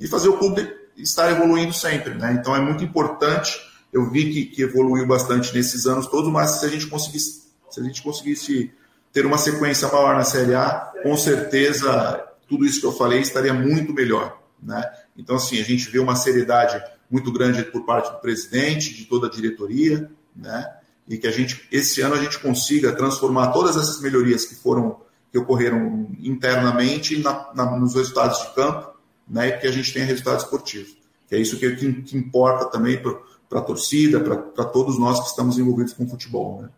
[0.00, 0.66] e, fazer o clube
[0.96, 2.14] estar evoluindo sempre.
[2.14, 2.38] Né?
[2.40, 3.60] Então é muito importante.
[3.92, 7.42] Eu vi que, que evoluiu bastante nesses anos todos, mas se a gente conseguisse
[7.72, 8.70] se a gente conseguisse
[9.12, 13.52] ter uma sequência maior na Série A, com certeza tudo isso que eu falei estaria
[13.52, 14.40] muito melhor.
[14.62, 14.82] Né?
[15.16, 19.26] Então, assim, a gente vê uma seriedade muito grande por parte do presidente, de toda
[19.26, 20.66] a diretoria, né?
[21.06, 25.00] e que a gente, esse ano a gente consiga transformar todas essas melhorias que foram
[25.30, 28.92] que ocorreram internamente na, na, nos resultados de campo,
[29.26, 29.48] né?
[29.48, 30.94] e que a gente tenha resultados esportivos.
[31.26, 35.28] Que é isso que, que, que importa também para a torcida, para todos nós que
[35.28, 36.60] estamos envolvidos com o futebol.
[36.60, 36.68] Né?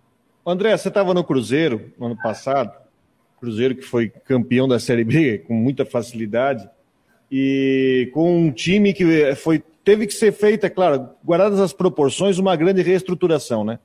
[0.47, 2.73] André, você estava no Cruzeiro no ano passado,
[3.41, 6.69] Cruzeiro que foi campeão da Série B com muita facilidade,
[7.31, 12.39] e com um time que foi, teve que ser feita, é claro, guardadas as proporções,
[12.39, 13.79] uma grande reestruturação, né?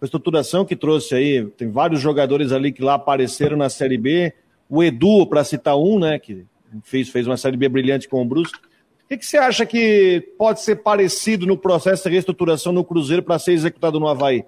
[0.00, 4.32] Reestruturação que trouxe aí, tem vários jogadores ali que lá apareceram na Série B,
[4.68, 6.46] o Edu, para citar um, né, que
[6.82, 8.58] fez, fez uma Série B brilhante com o Brusque.
[8.58, 13.22] O que, que você acha que pode ser parecido no processo de reestruturação no Cruzeiro
[13.22, 14.44] para ser executado no Havaí?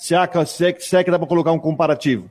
[0.00, 2.30] Se, há, se, é, se é que dá para colocar um comparativo.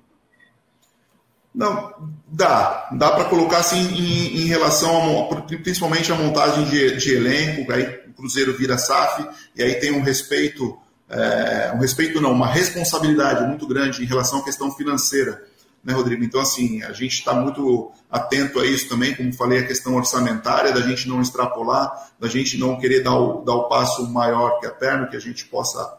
[1.54, 1.94] Não,
[2.28, 2.90] dá.
[2.94, 7.84] Dá para colocar assim em, em, relação a, principalmente a montagem de, de, elenco, aí
[8.08, 9.24] o Cruzeiro vira SAF,
[9.56, 14.40] e aí tem um respeito, é, um respeito não, uma responsabilidade muito grande em relação
[14.40, 15.46] à questão financeira,
[15.84, 16.24] né, Rodrigo?
[16.24, 20.74] Então, assim, a gente está muito atento a isso também, como falei, a questão orçamentária,
[20.74, 24.66] da gente não extrapolar, da gente não querer dar o, dar o passo maior que
[24.66, 25.99] a perna, que a gente possa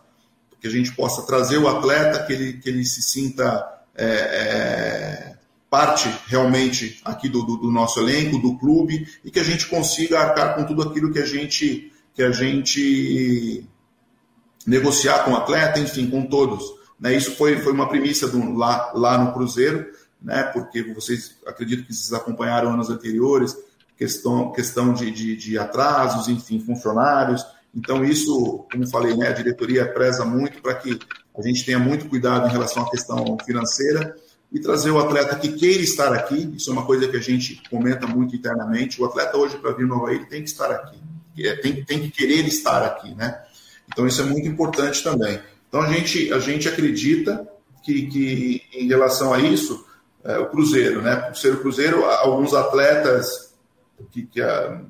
[0.61, 5.37] que a gente possa trazer o atleta, que ele, que ele se sinta é, é,
[5.71, 10.21] parte realmente aqui do, do, do, nosso elenco, do clube, e que a gente consiga
[10.21, 13.65] arcar com tudo aquilo que a gente, que a gente
[14.67, 16.65] negociar com o atleta, enfim, com todos.
[16.99, 17.15] Né?
[17.15, 20.43] Isso foi, foi uma premissa do, lá, lá no Cruzeiro, né?
[20.53, 23.57] porque vocês acredito que vocês acompanharam anos anteriores,
[23.97, 27.45] questão, questão de, de, de atrasos, enfim, funcionários.
[27.75, 30.99] Então, isso, como falei, né, a diretoria preza muito para que
[31.37, 34.17] a gente tenha muito cuidado em relação à questão financeira
[34.53, 36.53] e trazer o atleta que queira estar aqui.
[36.57, 39.01] Isso é uma coisa que a gente comenta muito internamente.
[39.01, 40.99] O atleta hoje, para vir no Havaí, tem que estar aqui.
[41.39, 43.41] É, tem, tem que querer estar aqui, né?
[43.93, 45.41] Então, isso é muito importante também.
[45.69, 47.49] Então, a gente, a gente acredita
[47.85, 49.87] que, que em relação a isso,
[50.25, 51.17] é, o Cruzeiro, né?
[51.17, 53.55] Por ser o Cruzeiro, alguns atletas
[54.11, 54.83] que, que a,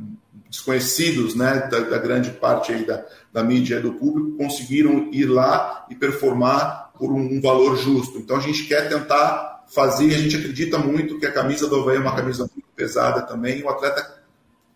[0.51, 5.27] desconhecidos né, da, da, grande parte aí da, da mídia e do público, conseguiram ir
[5.27, 8.19] lá e performar por um, um, valor justo.
[8.19, 11.97] Então a gente quer tentar fazer, a gente acredita muito que a camisa do Havaí
[11.97, 14.21] é uma camisa muito pesada também, e o atleta,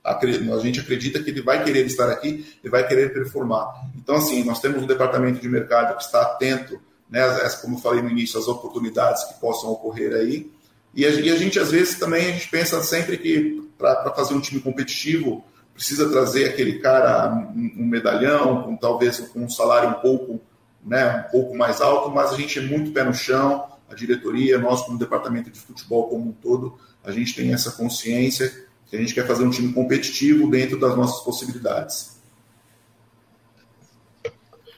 [0.05, 3.67] a gente acredita que ele vai querer estar aqui, ele vai querer performar.
[3.97, 7.21] Então assim, nós temos um departamento de mercado que está atento, né,
[7.61, 10.49] como eu falei no início, às oportunidades que possam ocorrer aí,
[10.95, 14.35] e a, e a gente às vezes também a gente pensa sempre que para fazer
[14.35, 19.95] um time competitivo, precisa trazer aquele cara um medalhão, com talvez com um salário um
[19.95, 20.41] pouco,
[20.85, 24.57] né, um pouco mais alto, mas a gente é muito pé no chão, a diretoria,
[24.59, 28.99] nós como departamento de futebol como um todo, a gente tem essa consciência que a
[28.99, 32.15] gente quer fazer um time competitivo dentro das nossas possibilidades.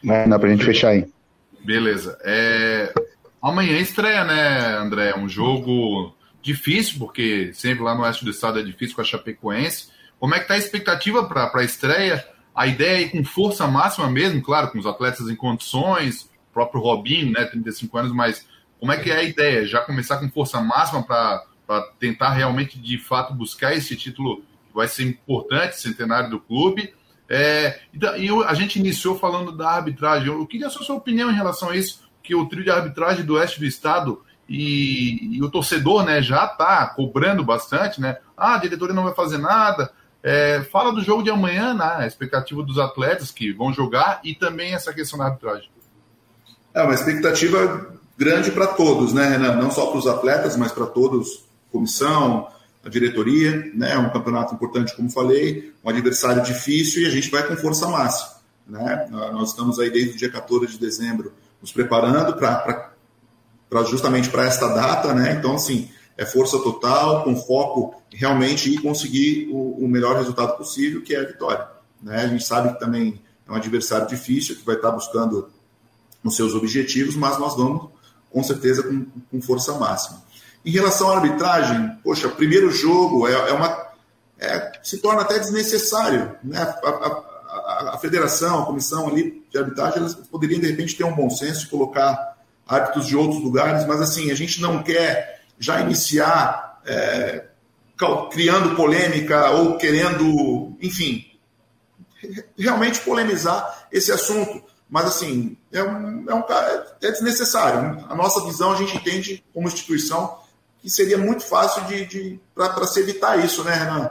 [0.03, 1.07] Dá para a gente fechar aí.
[1.65, 2.17] Beleza.
[2.23, 2.95] É...
[3.43, 5.15] Amanhã estreia, né, André?
[5.17, 9.89] Um jogo difícil, porque sempre lá no oeste do estado é difícil com a Chapecoense.
[10.19, 12.27] Como é que está a expectativa para a estreia?
[12.55, 16.55] A ideia é ir com força máxima mesmo, claro, com os atletas em condições, o
[16.55, 18.47] próprio Robinho, né, 35 anos, mas
[18.81, 19.67] como é que é a ideia?
[19.67, 24.89] Já começar com força máxima para tentar realmente, de fato, buscar esse título que vai
[24.89, 26.95] ser importante, centenário do clube?
[27.29, 30.29] É, então, e a gente iniciou falando da arbitragem.
[30.29, 33.35] Eu queria a sua opinião em relação a isso, que o trio de arbitragem do
[33.35, 38.19] oeste do estado e, e o torcedor né, já está cobrando bastante, né?
[38.37, 39.91] Ah, a diretoria não vai fazer nada,
[40.27, 41.99] é, fala do jogo de amanhã, né?
[41.99, 45.71] A expectativa dos atletas que vão jogar e também essa questão da arbitragem.
[46.75, 49.55] É uma expectativa grande para todos, né, Renan?
[49.55, 52.49] Não só para os atletas, mas para todos, comissão,
[52.85, 53.97] a diretoria, né?
[53.99, 58.41] Um campeonato importante, como falei, um adversário difícil e a gente vai com força máxima,
[58.67, 59.07] né?
[59.09, 64.67] Nós estamos aí desde o dia 14 de dezembro nos preparando para justamente para esta
[64.75, 65.37] data, né?
[65.39, 71.03] Então, assim, é força total, com foco realmente em conseguir o, o, melhor resultado possível,
[71.03, 71.67] que é a vitória.
[72.03, 72.23] Né?
[72.23, 75.51] A gente sabe que também é um adversário difícil, que vai estar buscando
[76.25, 77.89] os seus objetivos, mas nós vamos,
[78.31, 80.23] com certeza, com, com força máxima.
[80.65, 83.87] Em relação à arbitragem, poxa, primeiro jogo é, é uma.
[84.39, 86.35] É, se torna até desnecessário.
[86.43, 86.59] Né?
[86.59, 91.15] A, a, a, federação, a comissão ali de arbitragem, elas poderiam, de repente, ter um
[91.15, 95.81] bom senso de colocar árbitros de outros lugares, mas assim, a gente não quer já
[95.81, 97.45] iniciar é,
[98.31, 101.25] criando polêmica ou querendo, enfim,
[102.59, 104.63] realmente polemizar esse assunto.
[104.89, 106.43] Mas, assim, é, um, é, um,
[107.03, 108.05] é desnecessário.
[108.09, 110.39] A nossa visão, a gente entende como instituição
[110.81, 114.11] que seria muito fácil de, de para se evitar isso, né, Renan?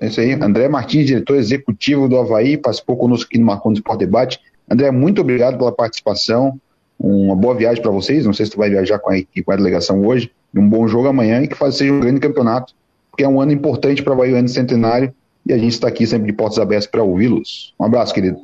[0.00, 0.32] É isso aí.
[0.32, 4.40] André Martins, diretor executivo do Havaí, participou conosco aqui no Marconi Sport Debate.
[4.68, 6.60] André, muito obrigado pela participação.
[7.02, 8.24] Uma boa viagem para vocês.
[8.24, 10.30] Não sei se tu vai viajar com a, com a delegação hoje.
[10.54, 12.74] Um bom jogo amanhã e que faz, seja um grande campeonato,
[13.10, 15.12] porque é um ano importante para o Bahia, ano centenário.
[15.44, 17.74] E a gente está aqui sempre de portas abertas para ouvi-los.
[17.80, 18.38] Um abraço, querido.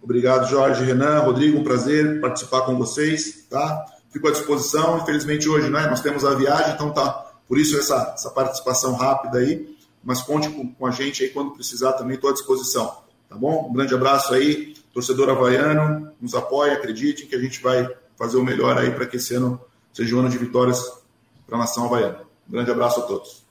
[0.00, 1.58] Obrigado, Jorge, Renan, Rodrigo.
[1.58, 3.44] Um prazer participar com vocês.
[3.50, 3.84] Tá?
[4.12, 4.98] Fico à disposição.
[4.98, 9.38] Infelizmente, hoje né, nós temos a viagem, então tá por isso essa, essa participação rápida
[9.38, 9.66] aí.
[10.04, 12.98] Mas conte com, com a gente aí quando precisar também, estou à disposição.
[13.28, 13.68] Tá bom?
[13.68, 17.86] Um grande abraço aí torcedor havaiano, nos apoie, acredite que a gente vai
[18.18, 19.60] fazer o melhor aí para que esse ano
[19.92, 20.82] seja um ano de vitórias
[21.46, 22.20] para a nação havaiana.
[22.48, 23.44] Um grande abraço a todos.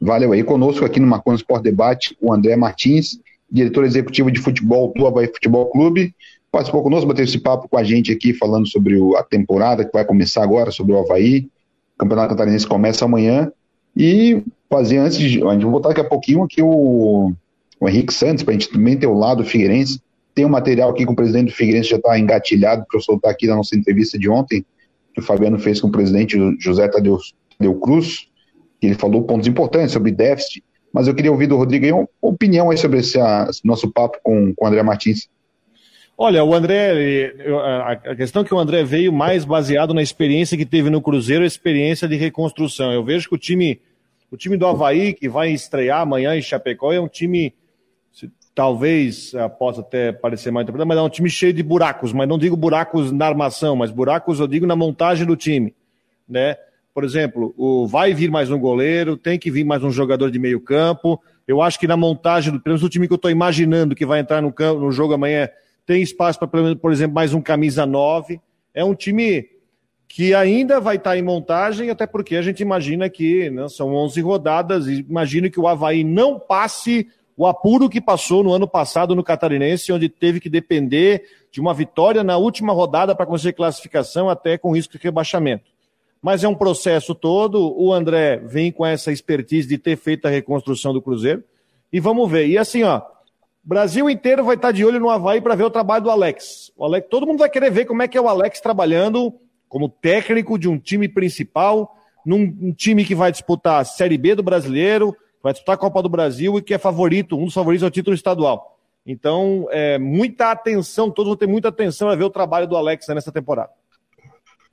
[0.00, 3.20] Valeu aí conosco aqui no Marconi Sport Debate, o André Martins,
[3.52, 6.14] diretor executivo de futebol do Havaí Futebol Clube.
[6.50, 10.06] Participou conosco, bateu esse papo com a gente aqui, falando sobre a temporada que vai
[10.06, 11.50] começar agora, sobre o Havaí.
[11.96, 13.52] O Campeonato Catarinense começa amanhã.
[13.94, 15.46] E fazer antes de.
[15.46, 17.34] A gente vai voltar daqui a pouquinho aqui o,
[17.78, 20.00] o Henrique Santos, para a gente também ter o lado Figueirense
[20.34, 23.30] tem um material aqui com o presidente do Figueirense, já está engatilhado para eu soltar
[23.32, 24.64] aqui na nossa entrevista de ontem,
[25.12, 27.18] que o Fabiano fez com o presidente José Tadeu,
[27.58, 28.28] Tadeu Cruz,
[28.80, 31.86] que ele falou pontos importantes sobre déficit, mas eu queria ouvir do Rodrigo
[32.22, 33.18] uma opinião aí sobre esse
[33.64, 35.28] nosso papo com, com o André Martins.
[36.16, 37.32] Olha, o André,
[38.04, 41.44] a questão é que o André veio mais baseado na experiência que teve no Cruzeiro,
[41.44, 42.92] a experiência de reconstrução.
[42.92, 43.80] Eu vejo que o time,
[44.30, 47.54] o time do Havaí, que vai estrear amanhã em Chapecó, é um time
[48.54, 52.28] talvez uh, possa até parecer mal interpretado, mas é um time cheio de buracos, mas
[52.28, 55.74] não digo buracos na armação, mas buracos eu digo na montagem do time,
[56.28, 56.56] né?
[56.92, 60.38] Por exemplo, o, vai vir mais um goleiro, tem que vir mais um jogador de
[60.38, 61.20] meio campo.
[61.46, 64.04] Eu acho que na montagem, do, pelo menos o time que eu estou imaginando que
[64.04, 65.48] vai entrar no, campo, no jogo amanhã,
[65.86, 68.40] tem espaço para, por exemplo, mais um camisa 9.
[68.74, 69.48] É um time
[70.08, 73.94] que ainda vai estar tá em montagem, até porque a gente imagina que né, são
[73.94, 77.08] 11 rodadas, e imagino que o Havaí não passe
[77.40, 81.72] o apuro que passou no ano passado no Catarinense, onde teve que depender de uma
[81.72, 85.64] vitória na última rodada para conseguir classificação, até com risco de rebaixamento.
[86.20, 87.74] Mas é um processo todo.
[87.80, 91.42] O André vem com essa expertise de ter feito a reconstrução do Cruzeiro.
[91.90, 92.46] E vamos ver.
[92.46, 93.00] E assim, ó,
[93.64, 96.70] Brasil inteiro vai estar de olho no Havaí para ver o trabalho do Alex.
[96.76, 97.08] O Alex.
[97.08, 99.32] Todo mundo vai querer ver como é que é o Alex trabalhando
[99.66, 104.34] como técnico de um time principal, num um time que vai disputar a Série B
[104.34, 107.84] do brasileiro, vai disputar a Copa do Brasil e que é favorito, um dos favoritos
[107.84, 108.78] ao título estadual.
[109.06, 113.06] Então, é, muita atenção, todos vão ter muita atenção a ver o trabalho do Alex
[113.08, 113.70] nessa temporada.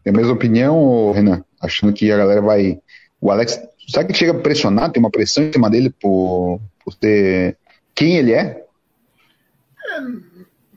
[0.04, 1.44] Tem a mesma opinião, Renan?
[1.62, 2.80] Achando que a galera vai.
[3.20, 7.58] O Alex, sabe que chega pressionado, tem uma pressão em cima dele por, por ter
[7.96, 8.64] quem ele é?
[9.90, 10.02] é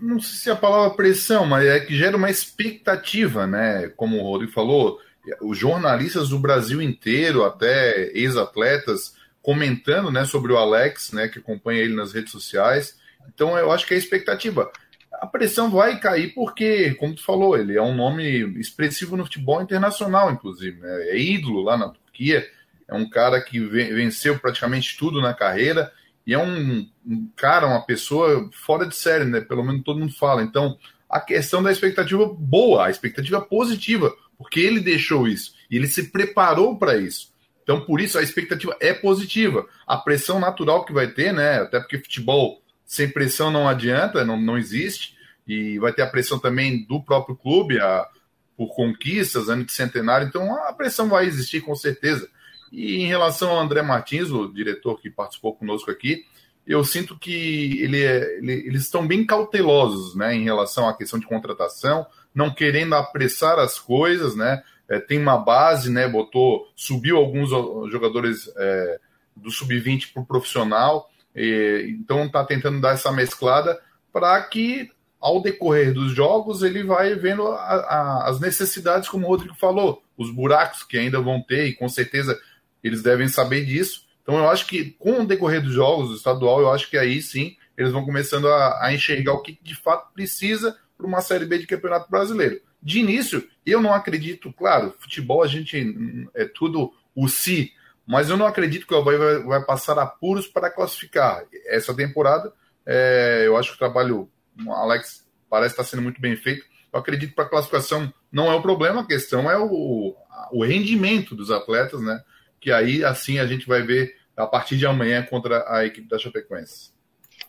[0.01, 3.89] não sei se é a palavra pressão, mas é que gera uma expectativa, né?
[3.97, 4.99] Como o Rodrigo falou,
[5.43, 11.81] os jornalistas do Brasil inteiro, até ex-atletas, comentando né, sobre o Alex, né, que acompanha
[11.81, 12.99] ele nas redes sociais.
[13.33, 14.71] Então eu acho que é a expectativa.
[15.13, 19.61] A pressão vai cair porque, como tu falou, ele é um nome expressivo no futebol
[19.61, 20.81] internacional, inclusive.
[20.81, 21.09] Né?
[21.09, 22.47] É ídolo lá na Turquia,
[22.89, 25.93] é um cara que venceu praticamente tudo na carreira
[26.27, 29.41] e é um, um cara, uma pessoa fora de série, né?
[29.41, 30.43] Pelo menos todo mundo fala.
[30.43, 30.79] Então,
[31.09, 36.11] a questão da expectativa boa, a expectativa positiva, porque ele deixou isso e ele se
[36.11, 37.30] preparou para isso.
[37.71, 39.65] Então, por isso, a expectativa é positiva.
[39.87, 41.61] A pressão natural que vai ter, né?
[41.61, 45.17] Até porque futebol sem pressão não adianta, não, não existe.
[45.47, 48.09] E vai ter a pressão também do próprio clube, a,
[48.57, 50.27] por conquistas, ano de centenário.
[50.27, 52.29] Então, a pressão vai existir com certeza.
[52.73, 56.25] E em relação ao André Martins, o diretor que participou conosco aqui,
[56.67, 61.21] eu sinto que ele, é, ele, eles estão bem cautelosos né, em relação à questão
[61.21, 62.05] de contratação,
[62.35, 64.61] não querendo apressar as coisas, né?
[64.91, 66.09] É, tem uma base, né?
[66.09, 67.51] Botou, subiu alguns
[67.93, 68.99] jogadores é,
[69.37, 73.81] do sub-20 para o profissional, e, então está tentando dar essa mesclada
[74.13, 79.29] para que ao decorrer dos jogos ele vai vendo a, a, as necessidades, como o
[79.29, 82.37] Rodrigo falou, os buracos que ainda vão ter, e com certeza
[82.83, 84.07] eles devem saber disso.
[84.23, 87.23] Então eu acho que com o decorrer dos jogos do estadual, eu acho que aí
[87.23, 91.47] sim eles vão começando a, a enxergar o que de fato precisa para uma Série
[91.47, 96.93] B de Campeonato Brasileiro de início, eu não acredito, claro, futebol a gente é tudo
[97.15, 97.73] o si,
[98.07, 101.45] mas eu não acredito que o Havaí vai, vai passar apuros para classificar.
[101.67, 102.53] Essa temporada,
[102.87, 104.29] é, eu acho que o trabalho,
[104.67, 106.65] o Alex parece estar sendo muito bem feito.
[106.93, 110.17] Eu acredito que a classificação não é o problema, a questão é o,
[110.53, 112.21] o rendimento dos atletas, né?
[112.61, 116.19] Que aí, assim, a gente vai ver a partir de amanhã contra a equipe da
[116.19, 116.93] Chapecoense.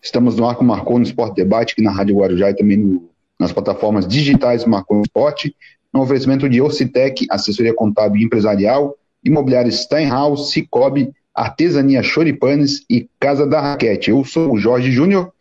[0.01, 3.10] Estamos no Arco Marcou no Esporte Debate, aqui na Rádio Guarujá e também no
[3.41, 5.55] nas plataformas digitais Marcou Esporte,
[5.91, 13.47] no oferecimento de Ocitec, assessoria contábil e empresarial, imobiliário Steinhaus, Cicobi, Artesania Choripanes e Casa
[13.47, 14.11] da Raquete.
[14.11, 15.33] Eu sou o Jorge Júnior,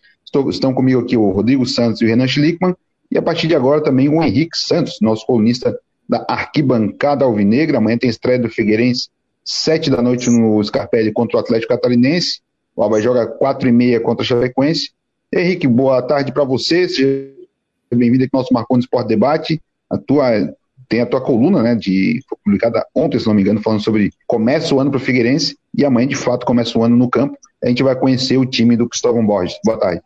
[0.49, 2.75] estão comigo aqui o Rodrigo Santos e o Renan Schlickman,
[3.11, 5.79] e a partir de agora também o Henrique Santos, nosso colunista
[6.09, 7.79] da Arquibancada Alvinegra.
[7.79, 9.11] Amanhã tem estreia do Figueirense,
[9.45, 12.41] sete da noite no Scarpelli contra o Atlético Catarinense.
[12.75, 14.91] O Alba joga quatro e meia contra a Chapecoense.
[15.35, 16.89] Henrique, boa tarde para você.
[16.89, 17.40] Seja
[17.97, 19.61] bem-vindo aqui ao nosso Marconi Esporte Debate.
[19.89, 20.55] A tua,
[20.89, 24.75] tem a tua coluna, né, de, publicada ontem, se não me engano, falando sobre começa
[24.75, 27.37] o ano para o Figueirense e amanhã, de fato, começa o ano no campo.
[27.63, 29.59] A gente vai conhecer o time do Cristóvão Borges.
[29.65, 30.03] Boa tarde.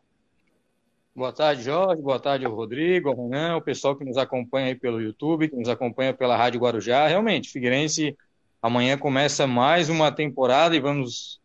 [1.14, 2.02] Boa tarde, Jorge.
[2.02, 6.12] Boa tarde, Rodrigo, Renan, o pessoal que nos acompanha aí pelo YouTube, que nos acompanha
[6.12, 7.06] pela Rádio Guarujá.
[7.06, 8.16] Realmente, Figueirense
[8.60, 11.40] amanhã começa mais uma temporada e vamos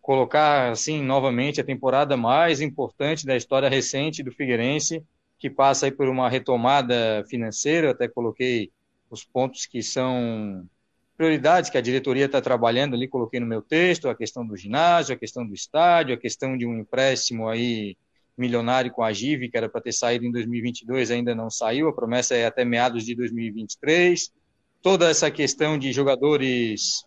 [0.00, 5.04] colocar assim novamente a temporada mais importante da história recente do Figueirense
[5.42, 8.70] que passa aí por uma retomada financeira, até coloquei
[9.10, 10.64] os pontos que são
[11.16, 15.16] prioridades que a diretoria está trabalhando ali, coloquei no meu texto, a questão do ginásio,
[15.16, 17.96] a questão do estádio, a questão de um empréstimo aí
[18.38, 21.92] milionário com a GIV, que era para ter saído em 2022, ainda não saiu, a
[21.92, 24.32] promessa é até meados de 2023.
[24.80, 27.04] Toda essa questão de jogadores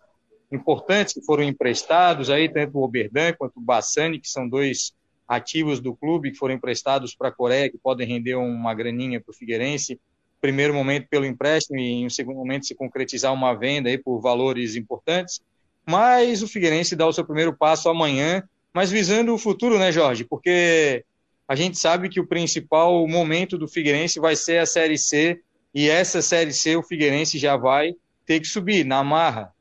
[0.51, 4.93] importantes que foram emprestados aí, tanto o Oberdan quanto o Bassani, que são dois
[5.27, 9.31] ativos do clube que foram emprestados para a Coreia, que podem render uma graninha para
[9.31, 9.99] o Figueirense.
[10.39, 14.19] Primeiro momento pelo empréstimo e em um segundo momento se concretizar uma venda aí por
[14.19, 15.41] valores importantes.
[15.85, 20.23] Mas o Figueirense dá o seu primeiro passo amanhã, mas visando o futuro, né, Jorge?
[20.23, 21.03] Porque
[21.47, 25.39] a gente sabe que o principal momento do Figueirense vai ser a Série C
[25.73, 27.93] e essa Série C o Figueirense já vai
[28.25, 29.51] ter que subir na marra.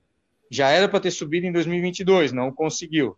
[0.51, 3.17] Já era para ter subido em 2022, não conseguiu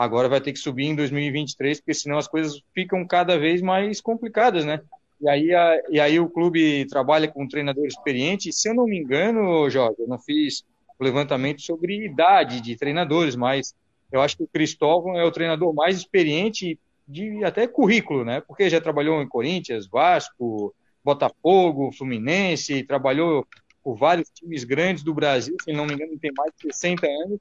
[0.00, 4.00] agora vai ter que subir em 2023, porque senão as coisas ficam cada vez mais
[4.00, 4.80] complicadas, né?
[5.20, 8.50] E aí, a, e aí o clube trabalha com um treinador experiente.
[8.50, 10.64] Se eu não me engano, Jorge, eu não fiz
[10.98, 13.74] levantamento sobre idade de treinadores, mas
[14.10, 18.40] eu acho que o Cristóvão é o treinador mais experiente de até currículo, né?
[18.40, 20.74] Porque já trabalhou em Corinthians, Vasco,
[21.04, 23.46] Botafogo, Fluminense, trabalhou
[23.84, 27.38] por vários times grandes do Brasil, se não me engano, tem mais de 60 anos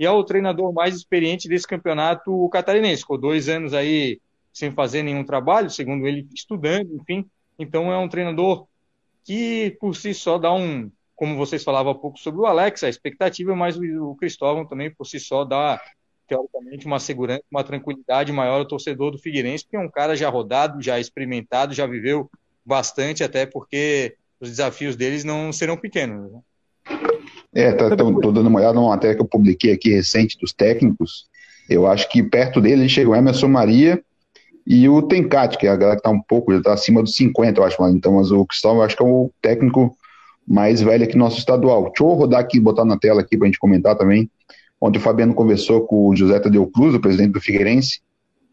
[0.00, 3.02] e é o treinador mais experiente desse campeonato catarinense.
[3.02, 4.18] Ficou dois anos aí
[4.50, 7.26] sem fazer nenhum trabalho, segundo ele, estudando, enfim.
[7.58, 8.66] Então é um treinador
[9.22, 12.88] que por si só dá um, como vocês falavam há pouco sobre o Alex, a
[12.88, 15.78] expectativa, mas o Cristóvão também por si só dá
[16.26, 20.30] teoricamente uma segurança, uma tranquilidade maior ao torcedor do Figueirense, porque é um cara já
[20.30, 22.30] rodado, já experimentado, já viveu
[22.64, 26.32] bastante, até porque os desafios deles não serão pequenos.
[26.32, 26.40] Né?
[27.52, 30.52] É, tá, tô, tô, dando uma olhada numa matéria que eu publiquei aqui recente dos
[30.52, 31.26] técnicos.
[31.68, 34.00] Eu acho que perto dele chega o Emerson Maria
[34.66, 37.16] e o Tencate, que é a galera que tá um pouco, já tá acima dos
[37.16, 39.96] 50, eu acho, então, mas o Cristóvão eu acho que é o técnico
[40.46, 41.84] mais velho aqui no nosso estadual.
[41.84, 44.30] Deixa eu rodar aqui, botar na tela aqui pra gente comentar também.
[44.80, 48.00] Ontem o Fabiano conversou com o José Tadeu Cruz, o presidente do Figueirense,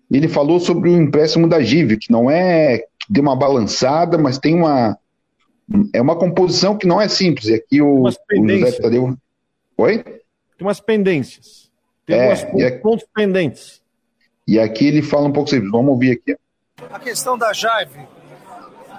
[0.10, 4.18] e ele falou sobre o empréstimo da GIV, que não é que deu uma balançada,
[4.18, 4.98] mas tem uma
[5.93, 7.47] é uma composição que não é simples.
[7.47, 9.15] E aqui o, o José Tadeu.
[9.78, 10.03] Oi?
[10.03, 10.22] Tem
[10.61, 11.70] umas pendências.
[12.05, 13.82] Tem é, umas pontos pendentes.
[14.47, 16.38] E aqui ele fala um pouco sobre Vamos ouvir aqui.
[16.91, 17.99] A questão da Jaive,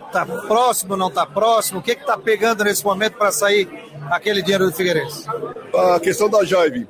[0.06, 1.80] está próximo, não está próximo?
[1.80, 3.68] O que está pegando nesse momento para sair
[4.10, 5.26] aquele dinheiro do Figueirense?
[5.74, 6.88] A questão da Jaive,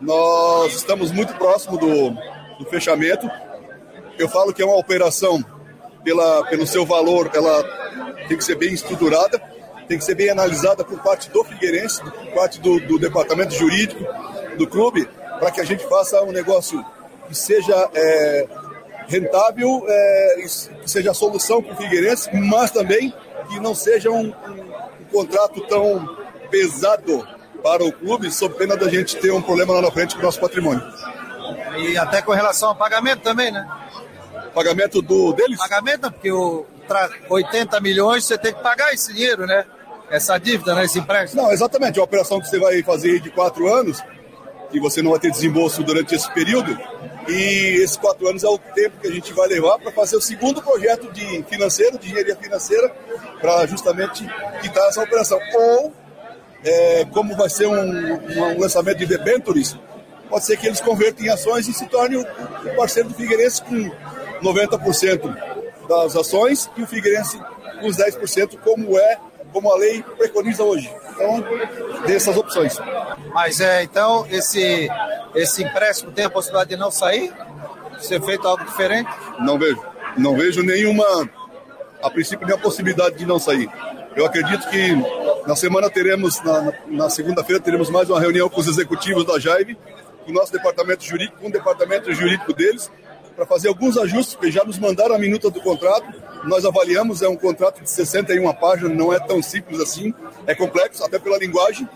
[0.00, 2.10] nós estamos muito próximo do,
[2.58, 3.30] do fechamento.
[4.18, 5.44] Eu falo que é uma operação,
[6.04, 7.62] pela, pelo seu valor, ela
[8.28, 9.40] tem que ser bem estruturada,
[9.88, 14.04] tem que ser bem analisada por parte do Figueirense, por parte do, do departamento jurídico
[14.56, 16.84] do clube, para que a gente faça um negócio
[17.28, 18.46] que seja é,
[19.08, 20.36] rentável, é,
[20.82, 23.12] que seja a solução para o Figueirense, mas também
[23.48, 24.32] que não seja um, um,
[25.00, 26.16] um, contrato tão
[26.50, 27.26] pesado
[27.62, 30.24] para o clube, sob pena da gente ter um problema lá na frente com o
[30.24, 30.82] nosso patrimônio.
[31.78, 33.66] E até com relação ao pagamento também, né?
[34.54, 35.58] Pagamento do deles?
[35.58, 36.66] Pagamento, porque o
[37.28, 39.64] 80 milhões você tem que pagar esse dinheiro, né?
[40.10, 40.84] Essa dívida, né?
[40.84, 41.42] Esse empréstimo.
[41.42, 41.98] Não, exatamente.
[41.98, 44.02] A operação que você vai fazer de quatro anos,
[44.70, 46.78] que você não vai ter desembolso durante esse período,
[47.28, 50.20] e esses quatro anos é o tempo que a gente vai levar para fazer o
[50.20, 52.88] segundo projeto de financeiro, de engenharia financeira,
[53.40, 54.26] para justamente
[54.60, 55.38] quitar essa operação.
[55.54, 55.92] Ou,
[56.64, 59.76] é, como vai ser um, um, lançamento de debentures,
[60.28, 63.62] pode ser que eles convertam em ações e se tornem o, o parceiro do Figueirense
[63.62, 63.90] com
[64.42, 65.36] 90%
[65.88, 67.40] das ações e o Figueirense
[67.82, 69.18] os 10%, como é,
[69.52, 70.90] como a lei preconiza hoje.
[71.10, 71.44] Então,
[72.06, 72.78] dessas opções.
[73.34, 74.88] Mas é, então, esse,
[75.34, 77.32] esse empréstimo tem a possibilidade de não sair?
[77.98, 79.10] Ser feito algo diferente?
[79.40, 79.82] Não vejo.
[80.16, 81.04] Não vejo nenhuma,
[82.02, 83.68] a princípio, nenhuma possibilidade de não sair.
[84.16, 84.92] Eu acredito que
[85.46, 89.76] na semana teremos, na, na segunda-feira, teremos mais uma reunião com os executivos da Jaive,
[90.24, 92.90] com o nosso departamento jurídico, com o departamento jurídico deles,
[93.34, 96.06] para fazer alguns ajustes, porque já nos mandaram a minuta do contrato,
[96.44, 100.14] nós avaliamos, é um contrato de 61 páginas, não é tão simples assim,
[100.46, 101.88] é complexo, até pela linguagem,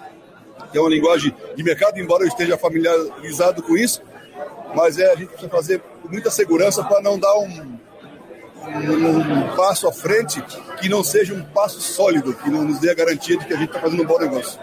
[0.71, 4.03] que é uma linguagem de mercado, embora eu esteja familiarizado com isso,
[4.75, 7.79] mas é, a gente precisa fazer com muita segurança para não dar um,
[8.67, 10.43] um, um, passo à frente
[10.81, 13.57] que não seja um passo sólido, que não nos dê a garantia de que a
[13.57, 14.61] gente está fazendo um bom negócio.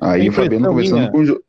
[0.00, 1.45] Aí o Fabiano conversando com o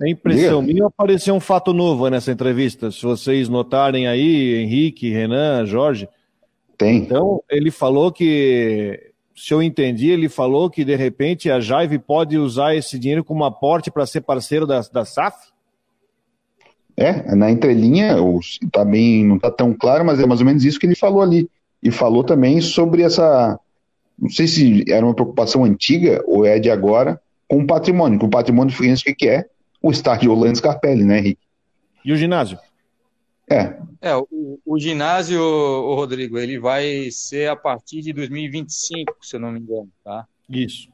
[0.00, 0.72] a impressão Diga.
[0.72, 2.90] minha apareceu um fato novo nessa entrevista.
[2.90, 6.08] Se vocês notarem aí, Henrique, Renan, Jorge.
[6.76, 6.96] Tem.
[6.96, 12.36] Então, ele falou que, se eu entendi, ele falou que de repente a Jaive pode
[12.36, 15.36] usar esse dinheiro como aporte para ser parceiro da, da SAF?
[16.96, 18.16] É, na entrelinha,
[18.70, 21.22] tá bem, não está tão claro, mas é mais ou menos isso que ele falou
[21.22, 21.48] ali.
[21.82, 23.58] E falou também sobre essa.
[24.18, 28.18] Não sei se era uma preocupação antiga ou é de agora, com o patrimônio.
[28.18, 29.44] Com o patrimônio do Fluminense, o que, que é?
[29.84, 31.46] O estádio Orlando Scarpelli, né, Henrique?
[32.02, 32.58] E o ginásio?
[33.50, 33.76] É.
[34.00, 39.40] É, o, o ginásio, o Rodrigo, ele vai ser a partir de 2025, se eu
[39.40, 40.26] não me engano, tá?
[40.48, 40.88] Isso.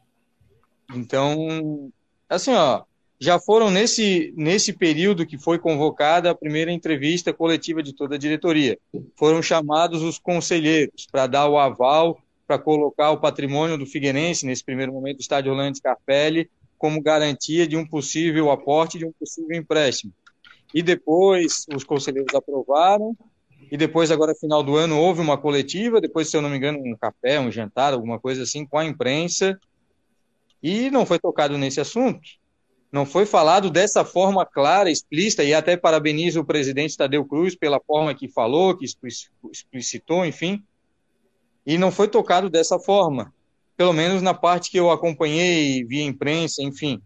[0.93, 1.93] Então,
[2.29, 2.83] assim, ó,
[3.21, 8.19] já foram nesse, nesse período que foi convocada a primeira entrevista coletiva de toda a
[8.19, 8.77] diretoria.
[9.17, 14.65] Foram chamados os conselheiros para dar o aval para colocar o patrimônio do Figueirense, nesse
[14.65, 16.51] primeiro momento, o estádio Orlando Scarpelli,
[16.81, 20.15] como garantia de um possível aporte, de um possível empréstimo.
[20.75, 23.15] E depois os conselheiros aprovaram,
[23.71, 26.79] e depois, agora, final do ano, houve uma coletiva, depois, se eu não me engano,
[26.83, 29.61] um café, um jantar, alguma coisa assim, com a imprensa,
[30.63, 32.27] e não foi tocado nesse assunto.
[32.91, 37.79] Não foi falado dessa forma clara, explícita, e até parabenizo o presidente Tadeu Cruz pela
[37.79, 38.87] forma que falou, que
[39.53, 40.65] explicitou, enfim,
[41.67, 43.35] e não foi tocado dessa forma
[43.81, 47.01] pelo menos na parte que eu acompanhei via imprensa, enfim.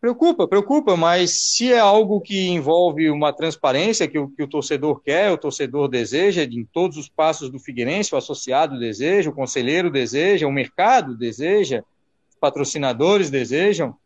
[0.00, 5.00] Preocupa, preocupa, mas se é algo que envolve uma transparência que o, que o torcedor
[5.00, 9.90] quer, o torcedor deseja, em todos os passos do Figueirense, o associado deseja, o conselheiro
[9.90, 11.82] deseja, o mercado deseja,
[12.30, 13.96] os patrocinadores desejam,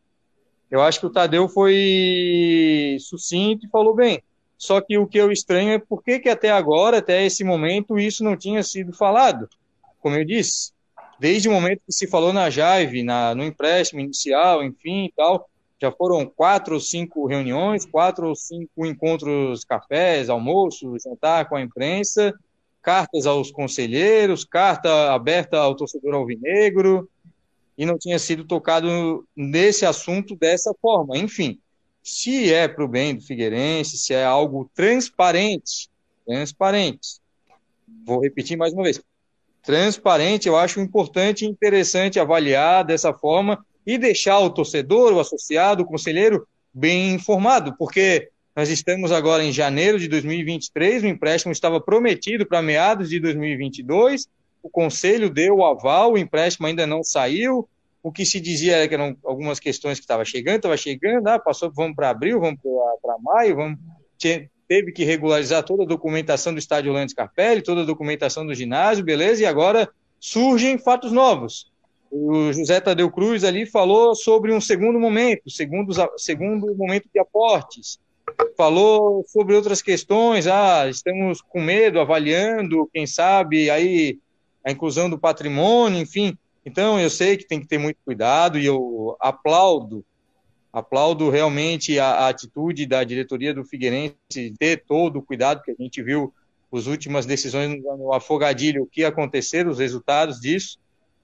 [0.71, 4.23] eu acho que o Tadeu foi sucinto e falou bem.
[4.57, 7.99] Só que o que eu estranho é por que, que até agora, até esse momento,
[7.99, 9.47] isso não tinha sido falado.
[10.01, 10.73] Como eu disse,
[11.23, 15.49] desde o momento que se falou na Jaive, na, no empréstimo inicial, enfim e tal,
[15.81, 21.63] já foram quatro ou cinco reuniões, quatro ou cinco encontros, cafés, almoço, jantar com a
[21.63, 22.35] imprensa,
[22.83, 27.09] cartas aos conselheiros, carta aberta ao torcedor alvinegro,
[27.79, 31.17] e não tinha sido tocado nesse assunto dessa forma.
[31.17, 31.57] Enfim,
[32.03, 35.89] se é para o bem do Figueirense, se é algo transparente,
[36.27, 37.21] transparente.
[38.05, 39.01] Vou repetir mais uma vez.
[39.63, 45.83] Transparente, eu acho importante e interessante avaliar dessa forma e deixar o torcedor, o associado,
[45.83, 51.81] o conselheiro bem informado, porque nós estamos agora em janeiro de 2023, o empréstimo estava
[51.81, 54.29] prometido para meados de 2022,
[54.63, 57.69] o conselho deu o aval, o empréstimo ainda não saiu,
[58.03, 61.39] o que se dizia era que eram algumas questões que estavam chegando, estava chegando, ah,
[61.39, 62.61] passou, vamos para abril, vamos
[63.01, 63.79] para maio, vamos,
[64.69, 69.05] teve que regularizar toda a documentação do estádio Orlando Scarpelli, toda a documentação do ginásio,
[69.05, 69.89] beleza, e agora
[70.19, 71.71] surgem fatos novos.
[72.11, 77.99] O José Tadeu Cruz ali falou sobre um segundo momento, segundo, segundo momento de aportes,
[78.57, 84.19] falou sobre outras questões, ah, estamos com medo, avaliando, quem sabe, aí
[84.65, 88.65] a inclusão do patrimônio, enfim, então, eu sei que tem que ter muito cuidado e
[88.65, 90.05] eu aplaudo,
[90.73, 95.75] aplaudo realmente a, a atitude da diretoria do Figueirense de todo o cuidado, que a
[95.79, 96.33] gente viu
[96.73, 100.79] as últimas decisões no Afogadilho, o que aconteceram, os resultados disso,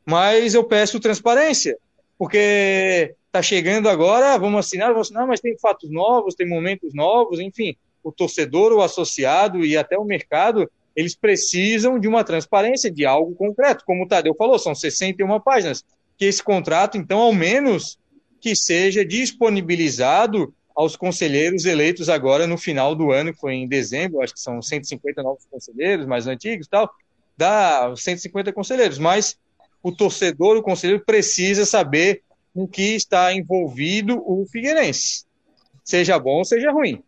[0.04, 1.76] mas eu peço transparência,
[2.18, 7.40] porque está chegando agora, vamos assinar, vamos assinar, mas tem fatos novos, tem momentos novos,
[7.40, 13.06] enfim, o torcedor, o associado e até o mercado eles precisam de uma transparência, de
[13.06, 13.84] algo concreto.
[13.86, 15.84] Como o Tadeu falou, são 61 páginas.
[16.16, 18.00] Que esse contrato, então, ao menos
[18.40, 24.22] que seja disponibilizado aos conselheiros eleitos agora no final do ano, que foi em dezembro,
[24.22, 26.88] acho que são 150 novos conselheiros mais antigos e tal,
[27.36, 29.36] dá 150 conselheiros, mas
[29.82, 32.22] o torcedor, o conselheiro precisa saber
[32.54, 35.24] no que está envolvido o Figueirense,
[35.84, 37.02] seja bom, seja ruim.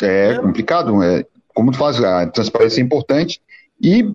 [0.00, 1.02] É complicado.
[1.02, 3.40] É, como tu faz, a transparência é importante
[3.80, 4.14] e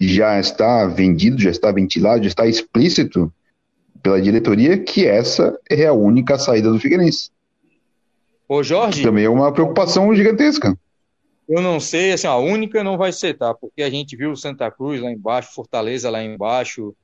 [0.00, 3.32] já está vendido, já está ventilado, já está explícito
[4.04, 7.30] pela diretoria que essa é a única saída do Figueirense.
[8.46, 9.02] Ô Jorge.
[9.02, 10.78] Também é uma preocupação gigantesca.
[11.48, 13.54] Eu não sei, assim, a única não vai ser, tá?
[13.54, 16.94] Porque a gente viu Santa Cruz lá embaixo, Fortaleza lá embaixo,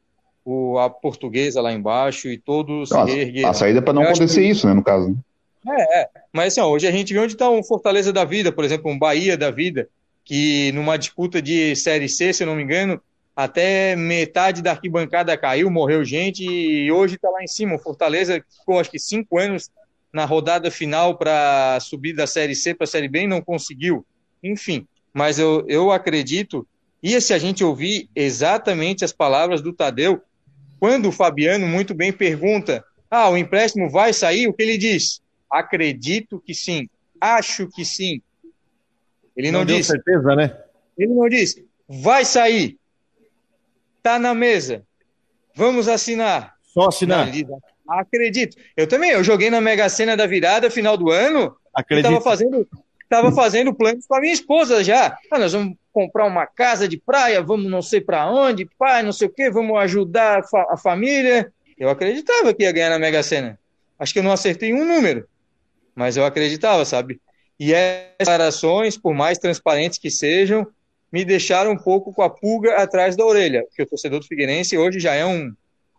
[0.45, 4.43] o, a Portuguesa lá embaixo e todos não, se A saída é para não acontecer
[4.43, 4.49] que...
[4.49, 5.09] isso, né, no caso.
[5.09, 5.17] Né?
[5.79, 6.09] É, é.
[6.31, 8.91] Mas assim, ó, hoje a gente vê onde está um Fortaleza da Vida, por exemplo,
[8.91, 9.89] um Bahia da Vida,
[10.23, 13.01] que numa disputa de Série C, se eu não me engano,
[13.35, 17.77] até metade da arquibancada caiu, morreu gente, e hoje está lá em cima.
[17.77, 19.71] O Fortaleza ficou acho que cinco anos
[20.13, 24.05] na rodada final para subir da Série C para a Série B e não conseguiu.
[24.43, 26.67] Enfim, mas eu, eu acredito,
[27.03, 30.21] e se a gente ouvir exatamente as palavras do Tadeu,
[30.79, 35.21] quando o Fabiano muito bem pergunta: ah, o empréstimo vai sair, o que ele diz?
[35.51, 36.89] Acredito que sim.
[37.21, 38.23] Acho que sim.
[39.37, 39.91] Ele não, não disse.
[39.91, 40.57] certeza, né?
[40.97, 41.67] Ele não disse.
[41.89, 42.80] Vai sair.
[44.03, 44.83] Tá na mesa.
[45.55, 46.55] Vamos assinar.
[46.63, 47.29] Só assinar.
[47.89, 48.57] Acredito.
[48.77, 49.11] Eu também.
[49.11, 51.57] Eu joguei na Mega Sena da virada, final do ano.
[51.75, 52.09] Acredito.
[52.09, 52.69] Tava fazendo,
[53.09, 55.19] tava fazendo planos com a minha esposa já.
[55.31, 59.13] Ah, nós vamos comprar uma casa de praia, vamos não sei para onde, pai, não
[59.13, 61.53] sei o quê, vamos ajudar a, fa a família.
[61.77, 63.59] Eu acreditava que ia ganhar na Mega Sena.
[63.99, 65.27] Acho que eu não acertei um número
[66.01, 67.21] mas eu acreditava, sabe?
[67.59, 70.67] E essas declarações, por mais transparentes que sejam,
[71.13, 74.79] me deixaram um pouco com a pulga atrás da orelha, porque o torcedor do Figueirense
[74.79, 75.53] hoje já é um,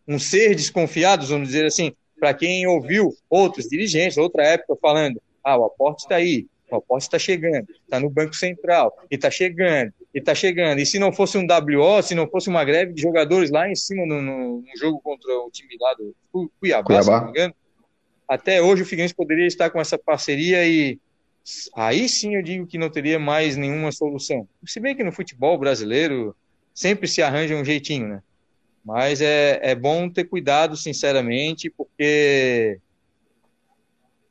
[0.08, 5.58] um ser desconfiado, vamos dizer assim, para quem ouviu outros dirigentes, outra época, falando: ah,
[5.58, 9.92] o aporte está aí, o aporte está chegando, está no Banco Central, e está chegando,
[10.14, 10.80] e está chegando.
[10.80, 13.76] E se não fosse um WO, se não fosse uma greve de jogadores lá em
[13.76, 16.16] cima no, no, no jogo contra o time lá do
[16.60, 17.04] Cuiabá, Cuiabá.
[17.04, 17.56] se não me engano,
[18.28, 20.98] até hoje o Figueirense poderia estar com essa parceria e
[21.76, 24.48] aí sim eu digo que não teria mais nenhuma solução.
[24.66, 26.36] Se bem que no futebol brasileiro
[26.74, 28.24] sempre se arranja um jeitinho, né?
[28.84, 32.80] Mas é, é bom ter cuidado, sinceramente, porque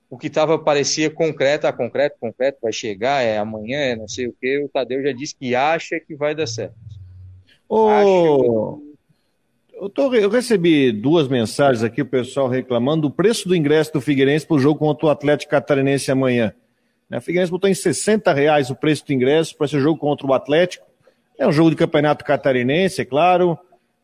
[0.09, 4.27] o que estava parecia concreto, a concreto, concreto, vai chegar, é amanhã, é não sei
[4.27, 6.75] o que, o Tadeu já disse que acha que vai dar certo.
[7.69, 8.83] Ô,
[9.73, 14.01] eu, tô, eu, recebi duas mensagens aqui, o pessoal reclamando do preço do ingresso do
[14.01, 16.53] Figueirense para o jogo contra o Atlético Catarinense amanhã.
[17.11, 20.25] Né, o Figueirense botou em 60 reais o preço do ingresso para esse jogo contra
[20.25, 20.87] o Atlético.
[21.37, 23.59] É um jogo de campeonato catarinense, é claro.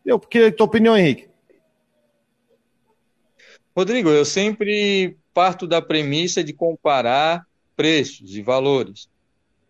[0.05, 1.29] Eu queria a tua opinião, Henrique.
[3.77, 7.47] Rodrigo, eu sempre parto da premissa de comparar
[7.77, 9.09] preços e valores.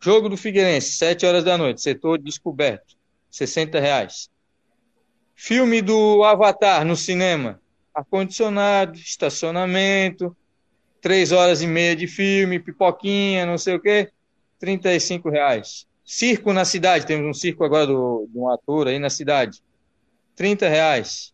[0.01, 2.97] Jogo do Figueirense, 7 horas da noite, setor descoberto,
[3.31, 4.31] 60 reais.
[5.35, 7.61] Filme do Avatar no cinema.
[7.93, 10.37] Ar-condicionado, estacionamento,
[11.07, 14.11] três horas e meia de filme, pipoquinha, não sei o quê,
[14.59, 15.87] 35 reais.
[16.05, 19.63] Circo na cidade, temos um circo agora do, de um ator aí na cidade,
[20.35, 21.33] 30 reais.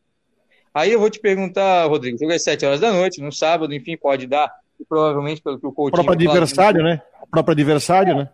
[0.75, 3.97] Aí eu vou te perguntar, Rodrigo, jogo é 7 horas da noite, no sábado, enfim,
[3.97, 5.95] pode dar, e provavelmente pelo que o coach.
[5.95, 7.01] O próprio adversário, né?
[7.23, 8.29] O próprio adversário, né?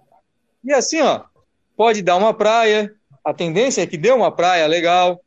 [0.64, 1.22] E assim, ó,
[1.76, 2.93] pode dar uma praia,
[3.24, 5.20] a tendência é que dê uma praia legal,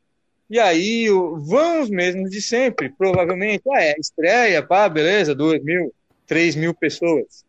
[0.50, 3.62] e aí vão os mesmos de sempre, provavelmente.
[3.72, 5.90] Ah, é, estreia, pá, beleza, 2 mil,
[6.26, 7.44] 3 mil pessoas.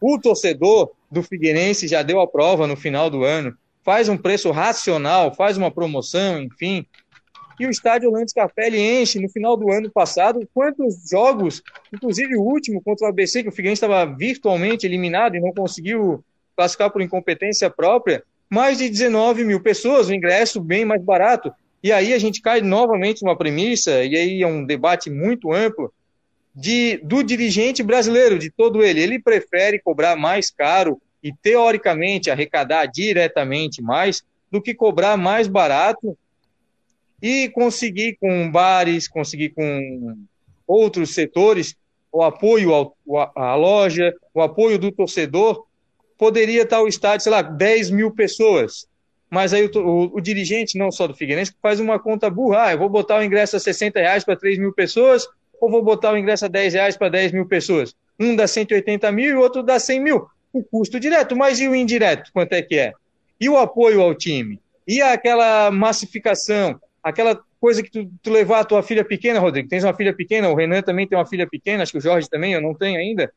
[0.00, 4.50] O torcedor do Figueirense já deu a prova no final do ano, faz um preço
[4.50, 6.84] racional, faz uma promoção, enfim.
[7.58, 10.46] E o estádio Orlando Scarpelli enche no final do ano passado.
[10.52, 15.40] Quantos jogos, inclusive o último contra o ABC, que o Figueirense estava virtualmente eliminado e
[15.40, 16.22] não conseguiu
[16.54, 21.52] classificar por incompetência própria, mais de 19 mil pessoas, o ingresso bem mais barato.
[21.82, 25.92] E aí a gente cai novamente numa premissa, e aí é um debate muito amplo,
[26.56, 29.02] de, do dirigente brasileiro, de todo ele.
[29.02, 36.16] Ele prefere cobrar mais caro e, teoricamente, arrecadar diretamente mais do que cobrar mais barato
[37.20, 40.16] e conseguir com bares, conseguir com
[40.66, 41.76] outros setores
[42.10, 42.96] o apoio ao,
[43.34, 45.66] à loja, o apoio do torcedor.
[46.16, 48.88] Poderia estar o estádio, sei lá, 10 mil pessoas.
[49.28, 52.66] Mas aí o, o, o dirigente, não só do Figueirense, faz uma conta burra.
[52.66, 55.26] Ah, eu vou botar o ingresso a 60 reais para 3 mil pessoas,
[55.60, 57.94] ou vou botar o ingresso a 10 reais para 10 mil pessoas?
[58.18, 60.26] Um dá 180 mil e o outro dá 100 mil.
[60.52, 62.30] O custo direto, mas e o indireto?
[62.32, 62.92] Quanto é que é?
[63.40, 64.60] E o apoio ao time?
[64.86, 66.80] E aquela massificação?
[67.02, 69.68] Aquela coisa que tu, tu levar a tua filha pequena, Rodrigo?
[69.68, 72.28] Tens uma filha pequena, o Renan também tem uma filha pequena, acho que o Jorge
[72.28, 73.32] também, eu não tenho ainda.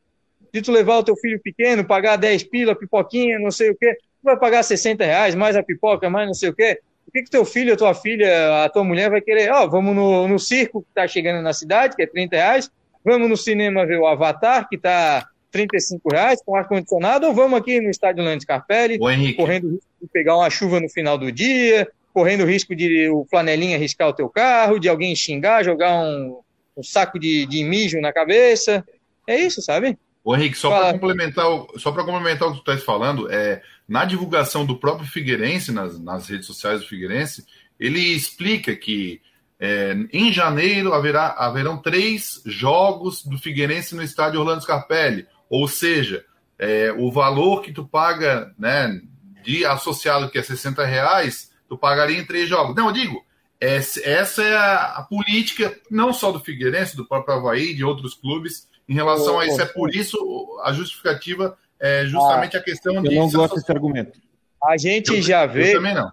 [0.53, 3.95] De tu levar o teu filho pequeno, pagar 10 pila, pipoquinha, não sei o quê,
[3.95, 6.79] tu vai pagar 60 reais, mais a pipoca, mais não sei o quê.
[7.09, 9.51] O que, que teu filho, a tua filha, a tua mulher vai querer?
[9.51, 12.71] Ó, oh, vamos no, no circo que está chegando na cidade, que é 30 reais.
[13.03, 17.25] Vamos no cinema ver o Avatar, que está 35 reais, com ar-condicionado.
[17.25, 18.99] Ou vamos aqui no estádio Landes Carpelli,
[19.35, 23.75] correndo risco de pegar uma chuva no final do dia, correndo risco de o flanelinha
[23.75, 26.37] arriscar o teu carro, de alguém xingar, jogar um,
[26.77, 28.85] um saco de, de mijo na cabeça.
[29.25, 29.97] É isso, sabe?
[30.29, 31.45] Ô Henrique, só para complementar,
[31.77, 35.99] só para complementar o que tu estás falando, é, na divulgação do próprio Figueirense, nas,
[35.99, 37.47] nas redes sociais do Figueirense,
[37.79, 39.23] ele explica que
[39.59, 46.23] é, em janeiro haverá, haverão três jogos do Figueirense no estádio Orlando Scarpelli, ou seja,
[46.59, 49.01] é, o valor que tu paga né,
[49.41, 52.75] de associado, que é 60 reais, tu pagaria em três jogos.
[52.75, 53.25] Não, eu digo,
[53.59, 58.68] essa é a, a política, não só do Figueirense, do próprio Havaí, de outros clubes,
[58.89, 59.61] em relação oh, a isso.
[59.61, 63.15] É por isso a justificativa é justamente ah, a questão eu de.
[63.15, 64.19] Eu não gosto desse argumento.
[64.65, 65.69] A gente eu, já vê.
[65.69, 66.11] Eu também não.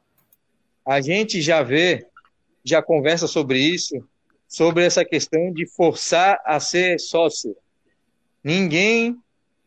[0.87, 2.07] A gente já vê,
[2.63, 3.97] já conversa sobre isso,
[4.47, 7.57] sobre essa questão de forçar a ser sócio.
[8.45, 9.17] Ninguém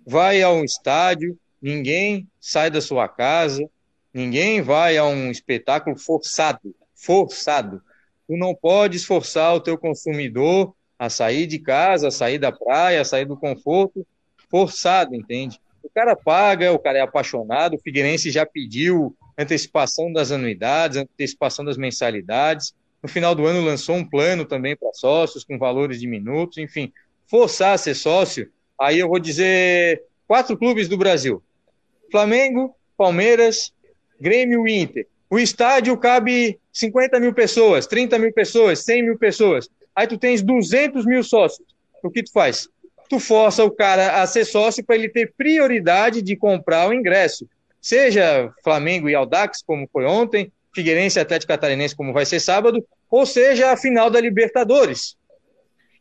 [0.06, 3.68] vai a um estádio, ninguém sai da sua casa,
[4.14, 6.74] ninguém vai a um espetáculo forçado.
[6.96, 7.82] Forçado.
[8.28, 13.00] Tu não podes forçar o teu consumidor a sair de casa, a sair da praia,
[13.00, 14.06] a sair do conforto,
[14.52, 15.58] forçado, entende?
[15.82, 21.64] O cara paga, o cara é apaixonado, o Figueirense já pediu antecipação das anuidades, antecipação
[21.64, 22.76] das mensalidades.
[23.02, 26.92] No final do ano lançou um plano também para sócios, com valores diminutos, enfim.
[27.28, 31.42] Forçar a ser sócio, aí eu vou dizer quatro clubes do Brasil:
[32.12, 33.72] Flamengo, Palmeiras,
[34.20, 35.08] Grêmio e Inter.
[35.30, 39.70] O estádio cabe 50 mil pessoas, 30 mil pessoas, 100 mil pessoas
[40.00, 41.68] aí tu tens 200 mil sócios.
[42.02, 42.70] O que tu faz?
[43.10, 47.46] Tu força o cara a ser sócio para ele ter prioridade de comprar o ingresso.
[47.82, 52.86] Seja Flamengo e Aldax, como foi ontem, Figueirense e Atlético Catarinense, como vai ser sábado,
[53.12, 55.18] ou seja a final da Libertadores.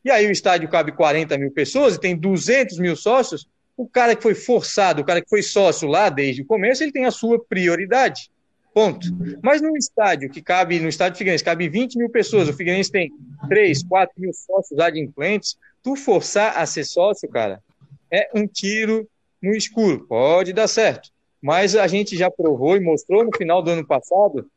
[0.04, 3.48] E aí o estádio cabe 40 mil pessoas e tem 200 mil sócios.
[3.76, 6.92] O cara que foi forçado, o cara que foi sócio lá desde o começo, ele
[6.92, 8.30] tem a sua prioridade.
[8.78, 9.08] Ponto.
[9.42, 13.10] Mas num estádio que cabe, no estádio Figueirense, cabe 20 mil pessoas, o Figueirense tem
[13.48, 17.60] 3, 4 mil sócios adimplentes, tu forçar a ser sócio, cara,
[18.08, 19.04] é um tiro
[19.42, 20.06] no escuro.
[20.06, 21.10] Pode dar certo.
[21.42, 24.48] Mas a gente já provou e mostrou no final do ano passado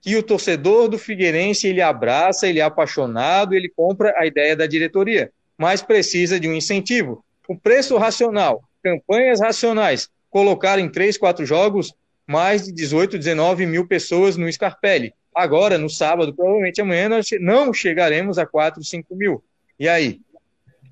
[0.00, 4.66] que o torcedor do Figueirense ele abraça, ele é apaixonado, ele compra a ideia da
[4.66, 7.22] diretoria, mas precisa de um incentivo.
[7.46, 11.92] O preço racional, campanhas racionais, colocar em três, quatro jogos
[12.26, 15.12] mais de 18, 19 mil pessoas no Scarpelli.
[15.34, 19.42] Agora, no sábado, provavelmente amanhã, nós não chegaremos a 4, 5 mil.
[19.78, 20.20] E aí?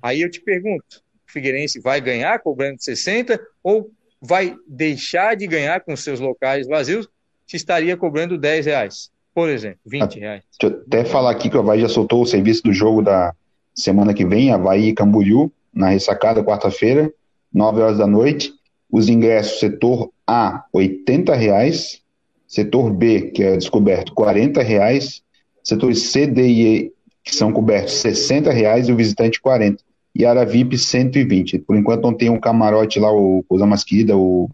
[0.01, 5.81] Aí eu te pergunto, o Figueirense vai ganhar cobrando 60 ou vai deixar de ganhar
[5.81, 7.07] com seus locais vazios
[7.45, 10.43] se estaria cobrando 10 reais, por exemplo, 20 reais?
[10.59, 13.33] Deixa eu até falar aqui que o Havaí já soltou o serviço do jogo da
[13.75, 17.11] semana que vem, Havaí e Camboriú, na ressacada, quarta-feira,
[17.53, 18.53] 9 horas da noite.
[18.89, 22.01] Os ingressos, setor A, R$ reais,
[22.47, 25.21] setor B, que é descoberto, R$ reais,
[25.63, 29.83] setores C, D e E, que são cobertos 60 reais e o visitante 40.
[30.13, 31.59] E área VIP 120.
[31.59, 34.49] Por enquanto não tem um camarote lá, o coisa mais querida, o,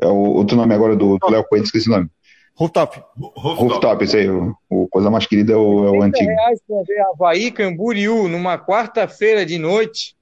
[0.00, 2.08] é o outro nome agora do, do Léo Coelho, esqueci o nome.
[2.54, 3.00] Rooftop.
[3.16, 6.28] Rooftop, Rooftop esse aí, o, o, coisa mais querida é o, é o antigo.
[6.28, 10.16] reais pra ver Havaí, Camboriú, numa quarta-feira de noite,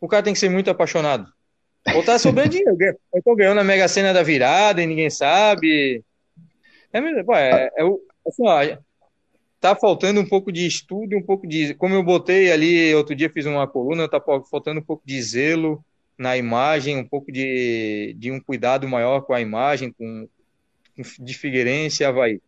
[0.00, 1.26] o cara tem que ser muito apaixonado.
[1.94, 2.76] Ou tá sobrando dinheiro.
[3.12, 6.02] Eu tô ganhando a Mega Sena da virada e ninguém sabe.
[6.92, 7.82] É, pô, é, é,
[8.26, 8.76] assim, ó,
[9.60, 11.74] tá faltando um pouco de estudo, um pouco de.
[11.74, 14.20] Como eu botei ali, outro dia fiz uma coluna, tá
[14.50, 15.84] faltando um pouco de zelo
[16.16, 20.28] na imagem, um pouco de, de um cuidado maior com a imagem, com,
[21.20, 22.40] de Figueirense e Havaí.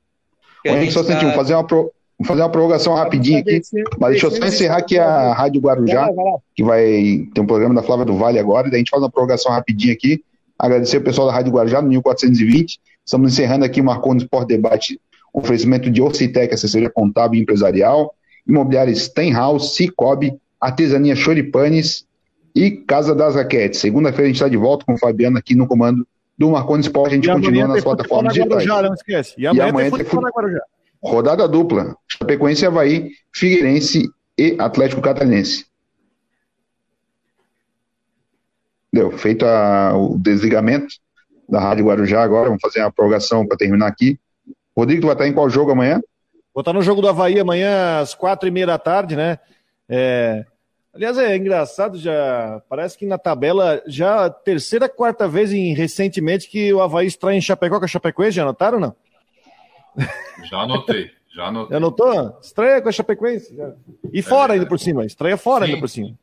[0.65, 1.19] Henrique, só tá...
[1.19, 1.93] vamos fazer uma, pro...
[2.25, 3.61] fazer uma prorrogação rapidinho aqui,
[3.99, 6.09] mas deixa eu só encerrar aqui a Rádio Guarujá,
[6.55, 9.03] que vai ter um programa da Flávia do Vale agora, e daí a gente faz
[9.03, 10.23] uma prorrogação rapidinho aqui.
[10.59, 12.79] Agradecer o pessoal da Rádio Guarujá, no 1420.
[13.05, 15.01] Estamos encerrando aqui o Marcou no Sport Debate
[15.33, 18.15] oferecimento de Orcitec, assessoria contábil e empresarial,
[18.47, 22.05] imobiliária Stenhouse, Cicobi, artesania Choripanes
[22.55, 23.81] e Casa das Raquetes.
[23.81, 26.07] Segunda-feira a gente está de volta com o Fabiano aqui no comando
[26.37, 27.07] do Marconi Sport.
[27.07, 28.65] A gente e continua nas plataformas digitais.
[28.65, 29.35] Guarujá, não esquece.
[29.39, 30.63] E amanhã, e amanhã tem futebol na Guarujá.
[31.03, 31.97] Rodada dupla.
[32.07, 35.67] Chapecoense Havaí, Figueirense e Atlético Catarinense.
[38.93, 39.11] Deu.
[39.17, 40.95] Feito a, o desligamento
[41.49, 42.49] da Rádio Guarujá agora.
[42.49, 44.19] Vamos fazer uma prorrogação para terminar aqui.
[44.77, 46.01] Rodrigo, tu vai estar em qual jogo amanhã?
[46.55, 49.39] Vou estar no jogo do Havaí amanhã às quatro e meia da tarde, né?
[49.89, 50.45] É...
[50.93, 56.75] Aliás, é engraçado, já parece que na tabela, já terceira, quarta vez em, recentemente que
[56.75, 58.97] o Havaí extrai em Chapecó com a Chapecoense, já anotaram ou não?
[60.51, 61.71] Já anotei, já anotei.
[61.71, 62.39] Já anotou?
[62.43, 63.55] Estreia com a Chapecoense.
[63.55, 63.73] Já.
[64.13, 65.73] E fora é, ainda por cima, estreia fora sim.
[65.73, 66.15] ainda por cima.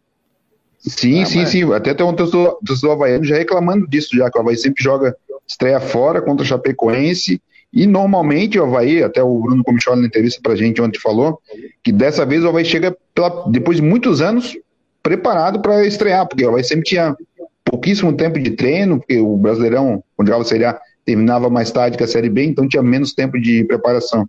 [0.79, 1.49] Sim, ah, sim, mas...
[1.49, 1.73] sim.
[1.73, 5.15] Até tem um torcedor, torcedor havaiano já reclamando disso, já que o Havaí sempre joga
[5.47, 7.41] estreia fora contra a Chapecoense
[7.71, 11.39] e normalmente o Havaí, até o Bruno Comicholi na entrevista pra gente ontem falou,
[11.83, 14.57] que dessa vez o Havaí chega pela, depois de muitos anos
[15.01, 17.15] preparado para estrear, porque o Havaí sempre tinha
[17.63, 22.03] pouquíssimo tempo de treino, porque o Brasileirão, onde jogava Série A, terminava mais tarde que
[22.03, 24.27] a Série B, então tinha menos tempo de preparação.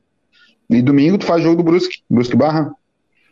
[0.70, 2.72] E domingo tu faz jogo do Brusque, Brusque Barra?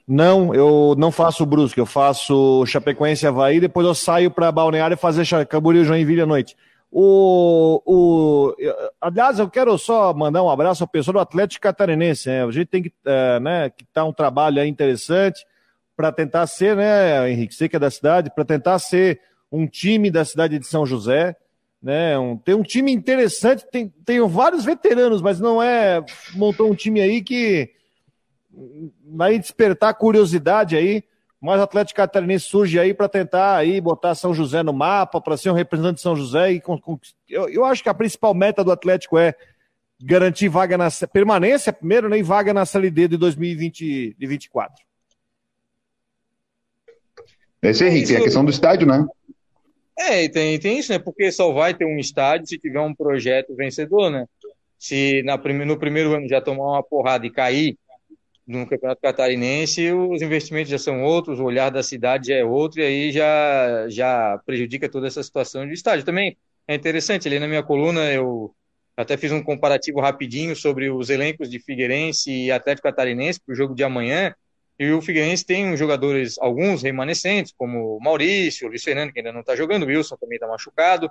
[0.06, 4.96] Não, eu não faço o Brusque, eu faço Chapecoense Havaí, depois eu saio para Balneário
[4.96, 6.56] fazer Camboriú Joinville à noite.
[6.90, 8.54] O, o,
[9.00, 12.28] aliás, eu quero só mandar um abraço ao pessoal do Atlético Catarinense.
[12.28, 12.44] Né?
[12.44, 15.44] A gente tem que é, né, que tá um trabalho interessante
[15.96, 19.20] para tentar ser, né, Henrique, você que é da cidade, para tentar ser
[19.52, 21.36] um time da cidade de São José,
[21.86, 22.18] né?
[22.18, 27.00] Um, tem um time interessante, tem, tem vários veteranos, mas não é montou um time
[27.00, 27.70] aí que
[29.06, 31.04] vai despertar curiosidade aí
[31.40, 35.36] mas o Atlético Catarinense surge aí para tentar aí botar São José no mapa, para
[35.36, 36.52] ser um representante de São José.
[36.52, 39.32] E com, com, eu, eu acho que a principal meta do Atlético é
[40.02, 44.84] garantir vaga na permanência primeiro, nem né, vaga na Série D de 2024.
[47.62, 49.06] Esse é, Henrique, é a questão do estádio, né?
[49.98, 50.98] É, tem, tem isso, né?
[50.98, 54.26] Porque só vai ter um estádio se tiver um projeto vencedor, né?
[54.78, 57.78] Se na, no primeiro ano já tomar uma porrada e cair,
[58.46, 62.80] no Campeonato Catarinense, os investimentos já são outros, o olhar da cidade já é outro,
[62.80, 66.04] e aí já, já prejudica toda essa situação de estádio.
[66.04, 66.36] Também
[66.68, 68.54] é interessante, ali na minha coluna eu
[68.96, 73.56] até fiz um comparativo rapidinho sobre os elencos de Figueirense e Atlético Catarinense para o
[73.56, 74.34] jogo de amanhã,
[74.78, 79.32] e o Figueirense tem jogadores, alguns remanescentes, como o Maurício, o Luiz Fernando, que ainda
[79.32, 81.10] não está jogando, o Wilson também está machucado,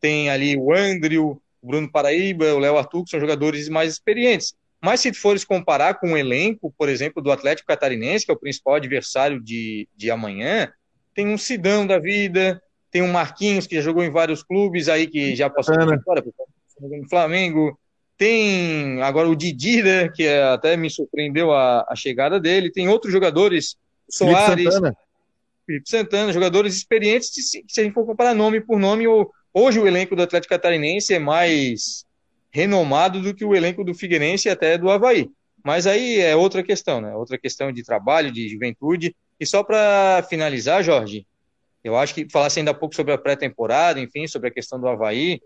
[0.00, 4.54] tem ali o Andrew, o Bruno Paraíba, o Léo Arthur, que são jogadores mais experientes.
[4.82, 8.38] Mas se fores comparar com o elenco, por exemplo, do Atlético Catarinense, que é o
[8.38, 10.70] principal adversário de, de amanhã,
[11.14, 15.06] tem um Sidão da vida, tem um Marquinhos, que já jogou em vários clubes aí,
[15.06, 16.24] que já passou por fora,
[16.80, 17.78] no Flamengo,
[18.16, 22.88] tem agora o Didira, né, que é, até me surpreendeu a, a, chegada dele, tem
[22.88, 23.76] outros jogadores,
[24.08, 24.96] Soares, Felipe Santana,
[25.66, 29.04] Felipe Santana jogadores experientes, se, se a gente for comparar nome por nome,
[29.52, 32.06] hoje o elenco do Atlético Catarinense é mais
[32.50, 35.28] renomado do que o elenco do Figueirense e até do Havaí.
[35.62, 37.14] Mas aí é outra questão, né?
[37.14, 39.14] Outra questão de trabalho, de juventude.
[39.38, 41.26] E só para finalizar, Jorge,
[41.84, 44.88] eu acho que falasse ainda há pouco sobre a pré-temporada, enfim, sobre a questão do
[44.88, 45.40] Havaí.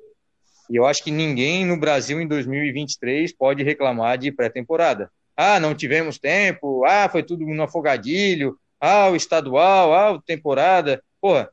[0.71, 5.11] E eu acho que ninguém no Brasil em 2023 pode reclamar de pré-temporada.
[5.37, 6.85] Ah, não tivemos tempo.
[6.85, 8.57] Ah, foi tudo no afogadilho.
[8.81, 9.93] Ah, o estadual.
[9.93, 11.03] Ah, a temporada.
[11.21, 11.51] Porra,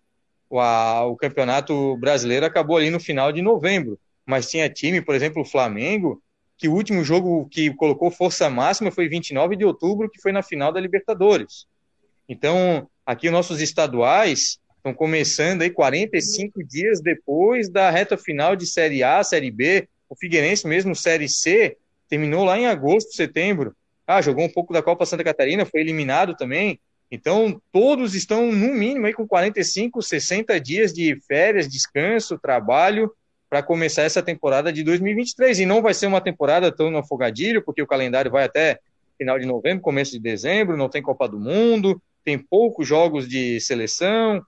[0.50, 5.42] o, o campeonato brasileiro acabou ali no final de novembro mas tinha time, por exemplo,
[5.42, 6.22] o Flamengo,
[6.58, 10.44] que o último jogo que colocou força máxima foi 29 de outubro, que foi na
[10.44, 11.66] final da Libertadores.
[12.28, 18.66] Então, aqui os nossos estaduais estão começando aí 45 dias depois da reta final de
[18.66, 19.88] Série A, Série B.
[20.10, 21.78] O Figueirense mesmo, Série C,
[22.08, 23.76] terminou lá em agosto, setembro.
[24.06, 26.80] Ah, jogou um pouco da Copa Santa Catarina, foi eliminado também.
[27.12, 33.12] Então, todos estão, no mínimo, aí, com 45, 60 dias de férias, descanso, trabalho,
[33.50, 35.60] para começar essa temporada de 2023.
[35.60, 38.80] E não vai ser uma temporada tão no afogadilho, porque o calendário vai até
[39.18, 43.60] final de novembro, começo de dezembro, não tem Copa do Mundo, tem poucos jogos de
[43.60, 44.44] seleção,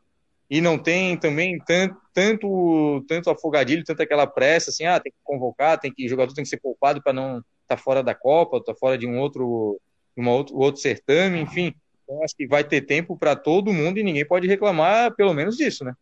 [0.49, 5.17] e não tem também tanto, tanto, tanto afogadilho, tanto aquela pressa, assim, ah, tem que
[5.23, 8.15] convocar, tem que, o jogador tem que ser poupado para não estar tá fora da
[8.15, 9.79] Copa, tá fora de um outro,
[10.17, 11.73] uma outro, outro certame, enfim.
[12.03, 15.55] Então, acho que vai ter tempo para todo mundo e ninguém pode reclamar, pelo menos
[15.55, 15.93] disso, né?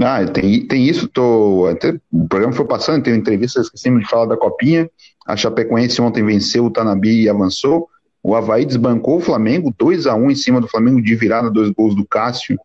[0.00, 4.28] Ah, tem, tem isso, tô, até, o programa foi passando, tem entrevistas que sempre fala
[4.28, 4.88] da Copinha,
[5.26, 7.88] a Chapecoense ontem venceu o Tanabi e avançou,
[8.22, 11.70] o Havaí desbancou o Flamengo, 2 a 1 em cima do Flamengo de virada, dois
[11.70, 12.58] gols do Cássio,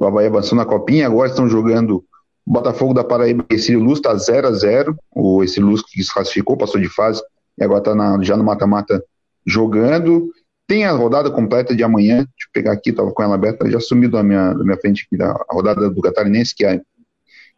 [0.00, 2.02] o Havaí avançou na Copinha, agora estão jogando
[2.46, 6.12] Botafogo da Paraíba e Círio Luz, está 0 a 0 o esse Luz que se
[6.12, 7.22] classificou, passou de fase,
[7.58, 9.04] e agora está já no mata-mata
[9.46, 10.32] jogando,
[10.66, 13.78] tem a rodada completa de amanhã, deixa eu pegar aqui, estava com ela aberta, já
[13.78, 16.84] sumiu da minha, da minha frente aqui, da rodada do Catarinense, que, é, que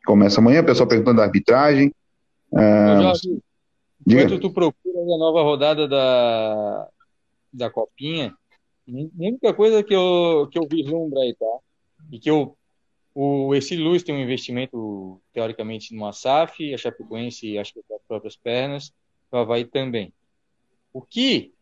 [0.04, 1.94] começa amanhã, o pessoal perguntando da arbitragem.
[2.52, 3.12] Ah,
[4.04, 6.88] enquanto tu procura a nova rodada da,
[7.52, 8.34] da Copinha,
[8.88, 11.46] a única coisa que eu, que eu vislumbro aí, tá?
[12.12, 17.82] E que o esse Luz tem um investimento, teoricamente, numa SAF, a Chapecoense, acho que
[17.82, 18.92] com as próprias pernas,
[19.30, 20.12] o Havaí também.
[20.92, 21.52] O que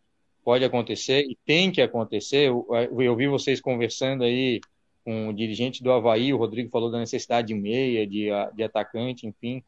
[0.45, 2.49] pode acontecer e tem que acontecer.
[2.49, 2.67] Eu,
[2.99, 4.61] eu vi vocês conversando aí
[5.05, 9.27] com o dirigente do Havaí, o Rodrigo falou da necessidade de meia, de, de atacante,
[9.27, 9.63] enfim.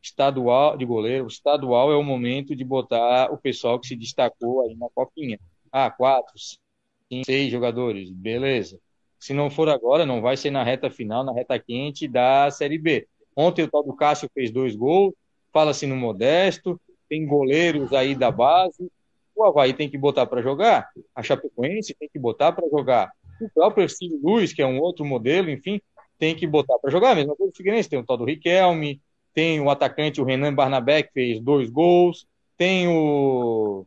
[0.00, 4.74] Estadual, de goleiro, estadual é o momento de botar o pessoal que se destacou aí
[4.76, 5.38] na copinha.
[5.70, 8.80] Ah, quatro, cinco, seis jogadores, beleza.
[9.18, 12.78] Se não for agora, não vai ser na reta final, na reta quente da Série
[12.78, 13.06] B.
[13.34, 15.14] Ontem o tal do Cássio fez dois gols,
[15.52, 18.90] fala-se no Modesto, tem goleiros aí da base,
[19.34, 23.10] o Havaí tem que botar para jogar, a Chapecoense tem que botar para jogar,
[23.40, 25.80] o próprio Ercílio Luiz, que é um outro modelo, enfim,
[26.18, 27.12] tem que botar para jogar.
[27.12, 29.00] A mesma coisa do Figueirense, tem o tal do Riquelme,
[29.32, 33.86] tem o atacante, o Renan Barnabé, que fez dois gols, tem o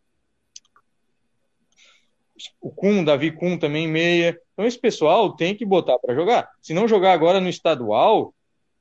[2.60, 4.40] o Kuhn, Davi Kuhn também meia.
[4.62, 6.52] Então esse pessoal tem que botar para jogar.
[6.62, 8.32] Se não jogar agora no estadual,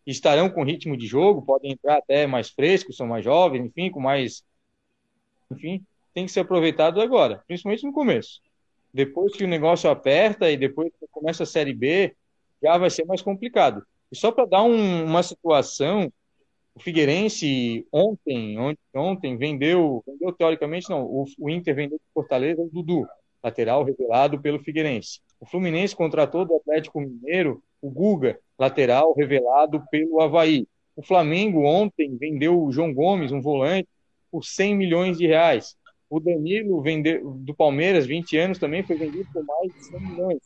[0.07, 3.99] estarão com ritmo de jogo, podem entrar até mais frescos, são mais jovens, enfim, com
[3.99, 4.45] mais
[5.51, 8.43] enfim, tem que ser aproveitado agora, principalmente no começo.
[8.93, 12.15] Depois que o negócio aperta e depois que começa a Série B,
[12.63, 13.83] já vai ser mais complicado.
[14.13, 16.13] E só para dar um, uma situação,
[16.75, 22.61] o Figueirense ontem, ontem, ontem vendeu, vendeu teoricamente não, o, o Inter vendeu de Fortaleza
[22.61, 23.09] o Dudu,
[23.43, 25.21] lateral revelado pelo Figueirense.
[25.41, 30.69] O Fluminense contratou do Atlético Mineiro o Guga, lateral revelado pelo Havaí.
[30.95, 33.89] O Flamengo ontem vendeu o João Gomes, um volante,
[34.31, 35.75] por 100 milhões de reais.
[36.11, 40.41] O Danilo vendeu, do Palmeiras, 20 anos, também foi vendido por mais de 100 milhões.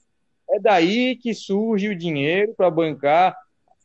[0.49, 3.36] É daí que surge o dinheiro para bancar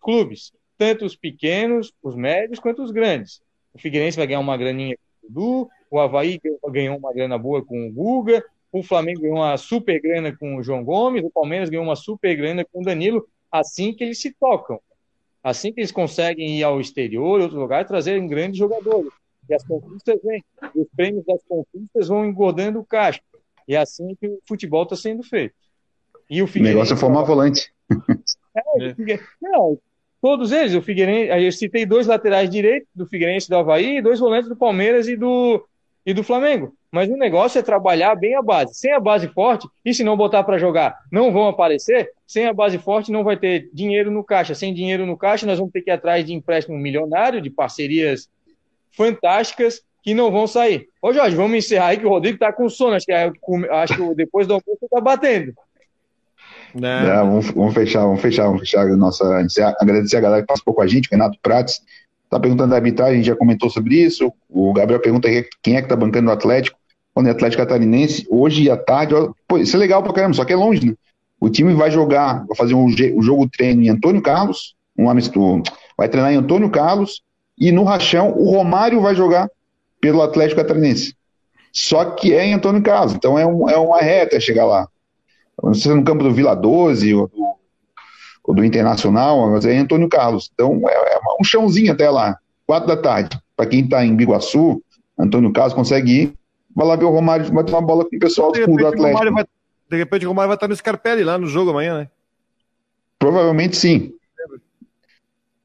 [0.01, 3.41] clubes, tanto os pequenos, os médios, quanto os grandes.
[3.73, 6.39] O Figueirense vai ganhar uma graninha com o Dudu, o Havaí
[6.69, 10.63] ganhou uma grana boa com o Guga, o Flamengo ganhou uma super grana com o
[10.63, 14.31] João Gomes, o Palmeiras ganhou uma super grana com o Danilo, assim que eles se
[14.39, 14.79] tocam.
[15.43, 19.11] Assim que eles conseguem ir ao exterior, outros lugares, trazerem grandes jogadores
[19.49, 20.43] e as conquistas vêm.
[20.75, 23.21] E os prêmios das conquistas vão engordando o caixa.
[23.67, 25.55] E é assim que o futebol está sendo feito.
[26.29, 27.73] E o, o negócio é formar volante.
[28.55, 29.79] É, não,
[30.21, 30.75] todos eles.
[30.75, 34.55] O Figueirense, eu citei dois laterais direitos do Figueirense do Havaí e dois volantes do
[34.55, 35.65] Palmeiras e do,
[36.05, 36.75] e do Flamengo.
[36.91, 38.73] Mas o negócio é trabalhar bem a base.
[38.73, 42.11] Sem a base forte, e se não botar para jogar, não vão aparecer.
[42.25, 44.55] Sem a base forte, não vai ter dinheiro no caixa.
[44.55, 48.27] Sem dinheiro no caixa, nós vamos ter que ir atrás de empréstimo milionário, de parcerias
[48.91, 50.87] fantásticas que não vão sair.
[51.01, 53.31] Ô Jorge, vamos encerrar aí que o Rodrigo tá com sono, acho que, é,
[53.71, 55.53] acho que depois do almoço tá batendo.
[56.73, 56.87] Não.
[56.87, 59.25] É, vamos, vamos, fechar, vamos fechar, vamos fechar a nossa.
[59.79, 61.81] Agradecer a galera que participou com a gente, Renato Prates.
[62.29, 64.31] Tá perguntando da arbitragem, a gente já comentou sobre isso.
[64.47, 65.27] O Gabriel pergunta
[65.63, 66.78] quem é que tá bancando o Atlético.
[67.13, 69.13] Quando é Atlético Catarinense, hoje à tarde.
[69.47, 70.95] Pô, isso é legal pra caramba, só que é longe, né?
[71.39, 75.63] O time vai jogar, vai fazer um, um jogo treino em Antônio Carlos, um amistoso,
[75.97, 77.21] vai treinar em Antônio Carlos,
[77.57, 79.49] e no Rachão, o Romário vai jogar
[80.01, 81.15] pelo Atlético Catarinense.
[81.71, 84.87] Só que é em Antônio Carlos, então é, um, é uma reta chegar lá.
[85.61, 87.55] Não sei se é no campo do Vila 12 ou do,
[88.43, 90.49] ou do Internacional, mas é em Antônio Carlos.
[90.53, 93.39] Então é, é um chãozinho até lá, quatro da tarde.
[93.55, 94.81] Para quem está em Biguaçu,
[95.17, 96.33] Antônio Carlos consegue ir,
[96.75, 99.31] vai lá ver o Romário, vai tomar bola com o pessoal do, do Atlético.
[99.33, 99.45] Vai,
[99.89, 102.09] de repente o Romário vai estar no Scarpelli lá no jogo amanhã, né?
[103.17, 104.13] Provavelmente sim.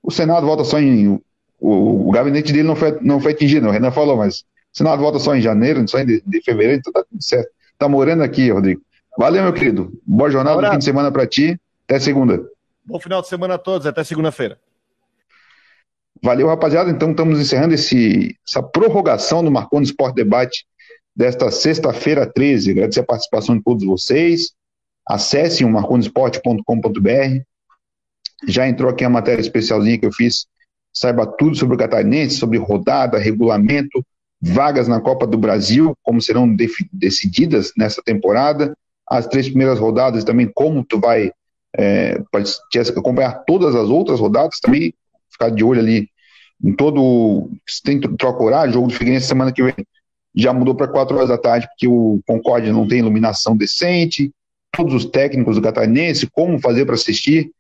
[0.03, 1.21] O Senado volta só em
[1.61, 4.45] o, o gabinete dele não foi, não foi atingido, o Renan falou, mas o
[4.77, 7.51] Senado volta só em janeiro, só em de, de fevereiro, então tá tudo certo.
[7.79, 8.83] tá morando aqui, Rodrigo.
[9.17, 9.93] Valeu, meu querido.
[10.05, 11.59] Boa jornada fim de semana para ti.
[11.87, 12.45] Até segunda.
[12.85, 13.87] Bom final de semana a todos.
[13.87, 14.59] Até segunda-feira.
[16.21, 16.91] Valeu, rapaziada.
[16.91, 20.67] Então estamos encerrando esse, essa prorrogação do Marconi Sport Debate
[21.15, 22.73] desta sexta-feira 13.
[22.73, 24.53] Agradecer a participação de todos vocês.
[25.07, 27.43] Acessem o marconisport.com.br.
[28.49, 30.47] Já entrou aqui a matéria especialzinha que eu fiz.
[30.93, 34.05] Saiba tudo sobre o Catarinense, sobre rodada, regulamento,
[34.41, 36.55] vagas na Copa do Brasil, como serão
[36.93, 38.77] decididas nessa temporada,
[39.09, 41.33] as três primeiras rodadas também, como tu vai
[41.77, 42.23] é,
[42.97, 44.95] acompanhar todas as outras rodadas também,
[45.31, 46.09] ficar de olho ali
[46.62, 47.51] em todo.
[47.83, 49.75] Tem troca horário, jogo do Figueirense semana que vem
[50.35, 54.32] já mudou para 4 horas da tarde, porque o Concórdia não tem iluminação decente,
[54.76, 57.51] todos os técnicos do Catarinense, como fazer para assistir.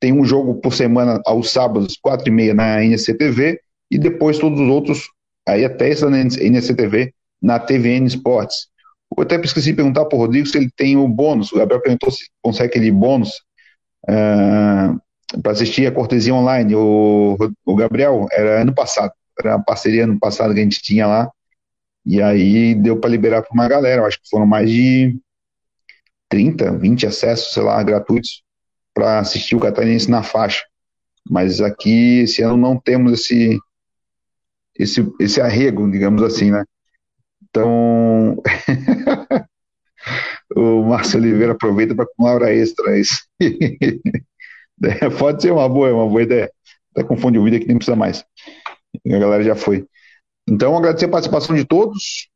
[0.00, 3.60] Tem um jogo por semana aos sábados, 4 e meia na NCTV,
[3.90, 5.08] e depois todos os outros,
[5.46, 8.68] aí até essa na NCTV, na TVN Esportes.
[9.16, 11.52] Eu até esqueci de perguntar para o Rodrigo se ele tem o bônus.
[11.52, 13.28] O Gabriel perguntou se consegue aquele bônus
[14.08, 14.96] uh, ah,
[15.42, 16.74] para assistir a cortesia online.
[16.74, 21.06] O, o Gabriel, era ano passado, era a parceria ano passado que a gente tinha
[21.06, 21.30] lá.
[22.06, 24.02] E aí deu para liberar para uma galera.
[24.02, 25.18] Eu acho que foram mais de
[26.28, 28.42] 30, 20 acessos, sei lá, gratuitos
[28.92, 30.64] para assistir o Catarinense na faixa.
[31.28, 33.58] Mas aqui esse ano não temos esse
[34.76, 36.64] esse, esse arrego, digamos assim, né?
[37.48, 38.42] Então,
[40.56, 43.24] o Márcio Oliveira aproveita para uma hora extra isso.
[43.40, 46.50] É, pode ser uma boa, uma boa ideia.
[46.90, 48.24] Até confunde o vídeo que nem precisa mais.
[49.06, 49.86] A galera já foi.
[50.46, 52.28] Então, agradecer a participação de todos.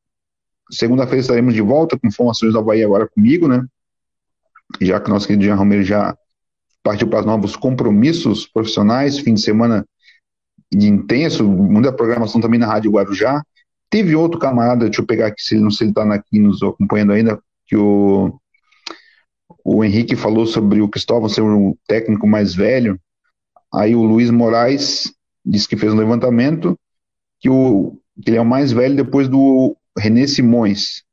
[0.70, 3.64] Segunda-feira estaremos de volta com informações da Bahia agora comigo, né?
[4.80, 6.16] Já que nosso querido Jean Romero já
[6.82, 9.86] partiu para os novos compromissos profissionais, fim de semana
[10.72, 13.42] intenso, muita programação também na Rádio Guarujá.
[13.90, 16.62] Teve outro camarada, deixa eu pegar aqui, se não sei se ele está aqui nos
[16.62, 18.38] acompanhando ainda, que o,
[19.64, 23.00] o Henrique falou sobre o Cristóvão ser um técnico mais velho.
[23.72, 25.12] Aí o Luiz Moraes
[25.44, 26.78] disse que fez um levantamento
[27.40, 31.04] que, o, que ele é o mais velho depois do René Simões.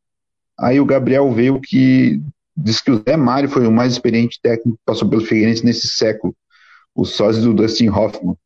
[0.57, 2.21] Aí o Gabriel veio que
[2.55, 5.88] diz que o Zé Mário foi o mais experiente técnico que passou pelo Figueirense nesse
[5.88, 6.36] século,
[6.93, 8.38] o sócio do Dustin Hoffman.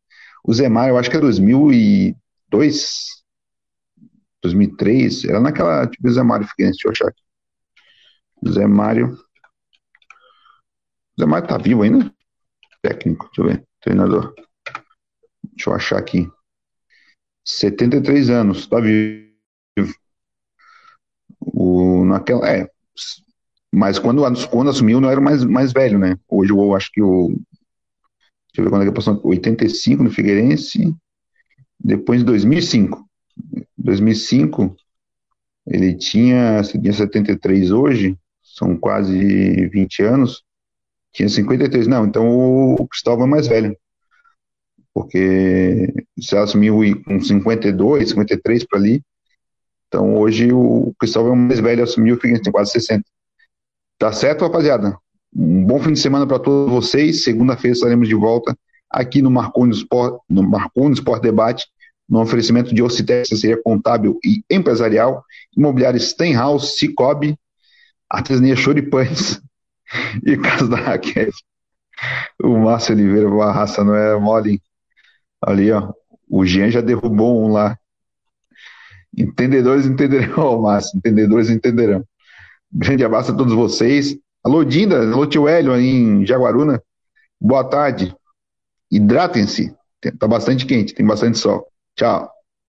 [0.43, 3.23] O Zé Mário, eu acho que é 2002,
[4.41, 7.21] 2003, era naquela, tipo, Zé Mário Figueirense, deixa eu achar aqui.
[8.51, 9.17] Zé Mário.
[11.19, 12.11] Zé Mário tá vivo ainda?
[12.81, 14.33] Técnico, deixa eu ver, treinador.
[15.53, 16.27] Deixa eu achar aqui.
[17.49, 19.27] 73 anos, tá vivo.
[21.41, 22.69] O, naquela, é,
[23.71, 26.17] mas quando, quando assumiu não era mais, mais velho, né?
[26.27, 27.29] Hoje eu acho que o.
[27.29, 29.19] Deixa eu ver quando é que passou.
[29.23, 30.95] 85 no Figueirense,
[31.79, 33.03] depois em 2005.
[33.77, 34.75] 2005,
[35.65, 40.43] ele tinha, tinha 73 hoje, são quase 20 anos,
[41.11, 41.87] tinha 53.
[41.87, 42.27] Não, então
[42.75, 43.75] o Cristóvão é mais velho.
[44.93, 49.01] Porque se assumiu com 52, 53 para ali,
[49.87, 53.03] então hoje o Cristóvão é mais velho, assumiu, tem quase 60.
[53.97, 54.97] Tá certo, rapaziada?
[55.35, 57.23] Um bom fim de semana para todos vocês.
[57.23, 58.57] Segunda-feira estaremos de volta
[58.89, 61.65] aqui no Marconi Sport, no Marconi Sport Debate
[62.09, 65.23] no oferecimento de Ocitex, assessoria contábil e empresarial,
[65.55, 67.37] imobiliário Stenhouse, Cicobi,
[68.09, 69.39] artesania Choripães
[70.25, 71.29] e Casa da Raquel.
[72.41, 74.59] O Márcio Oliveira, a raça não é mole.
[75.41, 75.93] Ali, ó,
[76.29, 77.77] o Jean já derrubou um lá.
[79.17, 82.03] Entendedores entenderão, oh, Márcio, entendedores entenderão.
[82.71, 84.17] Grande abraço a todos vocês.
[84.43, 86.81] Alô, Dinda, alô, tio Hélio, aí em Jaguaruna.
[87.39, 88.15] Boa tarde.
[88.91, 89.75] Hidratem-se.
[90.17, 91.67] Tá bastante quente, tem bastante sol.
[91.97, 92.38] Ciao.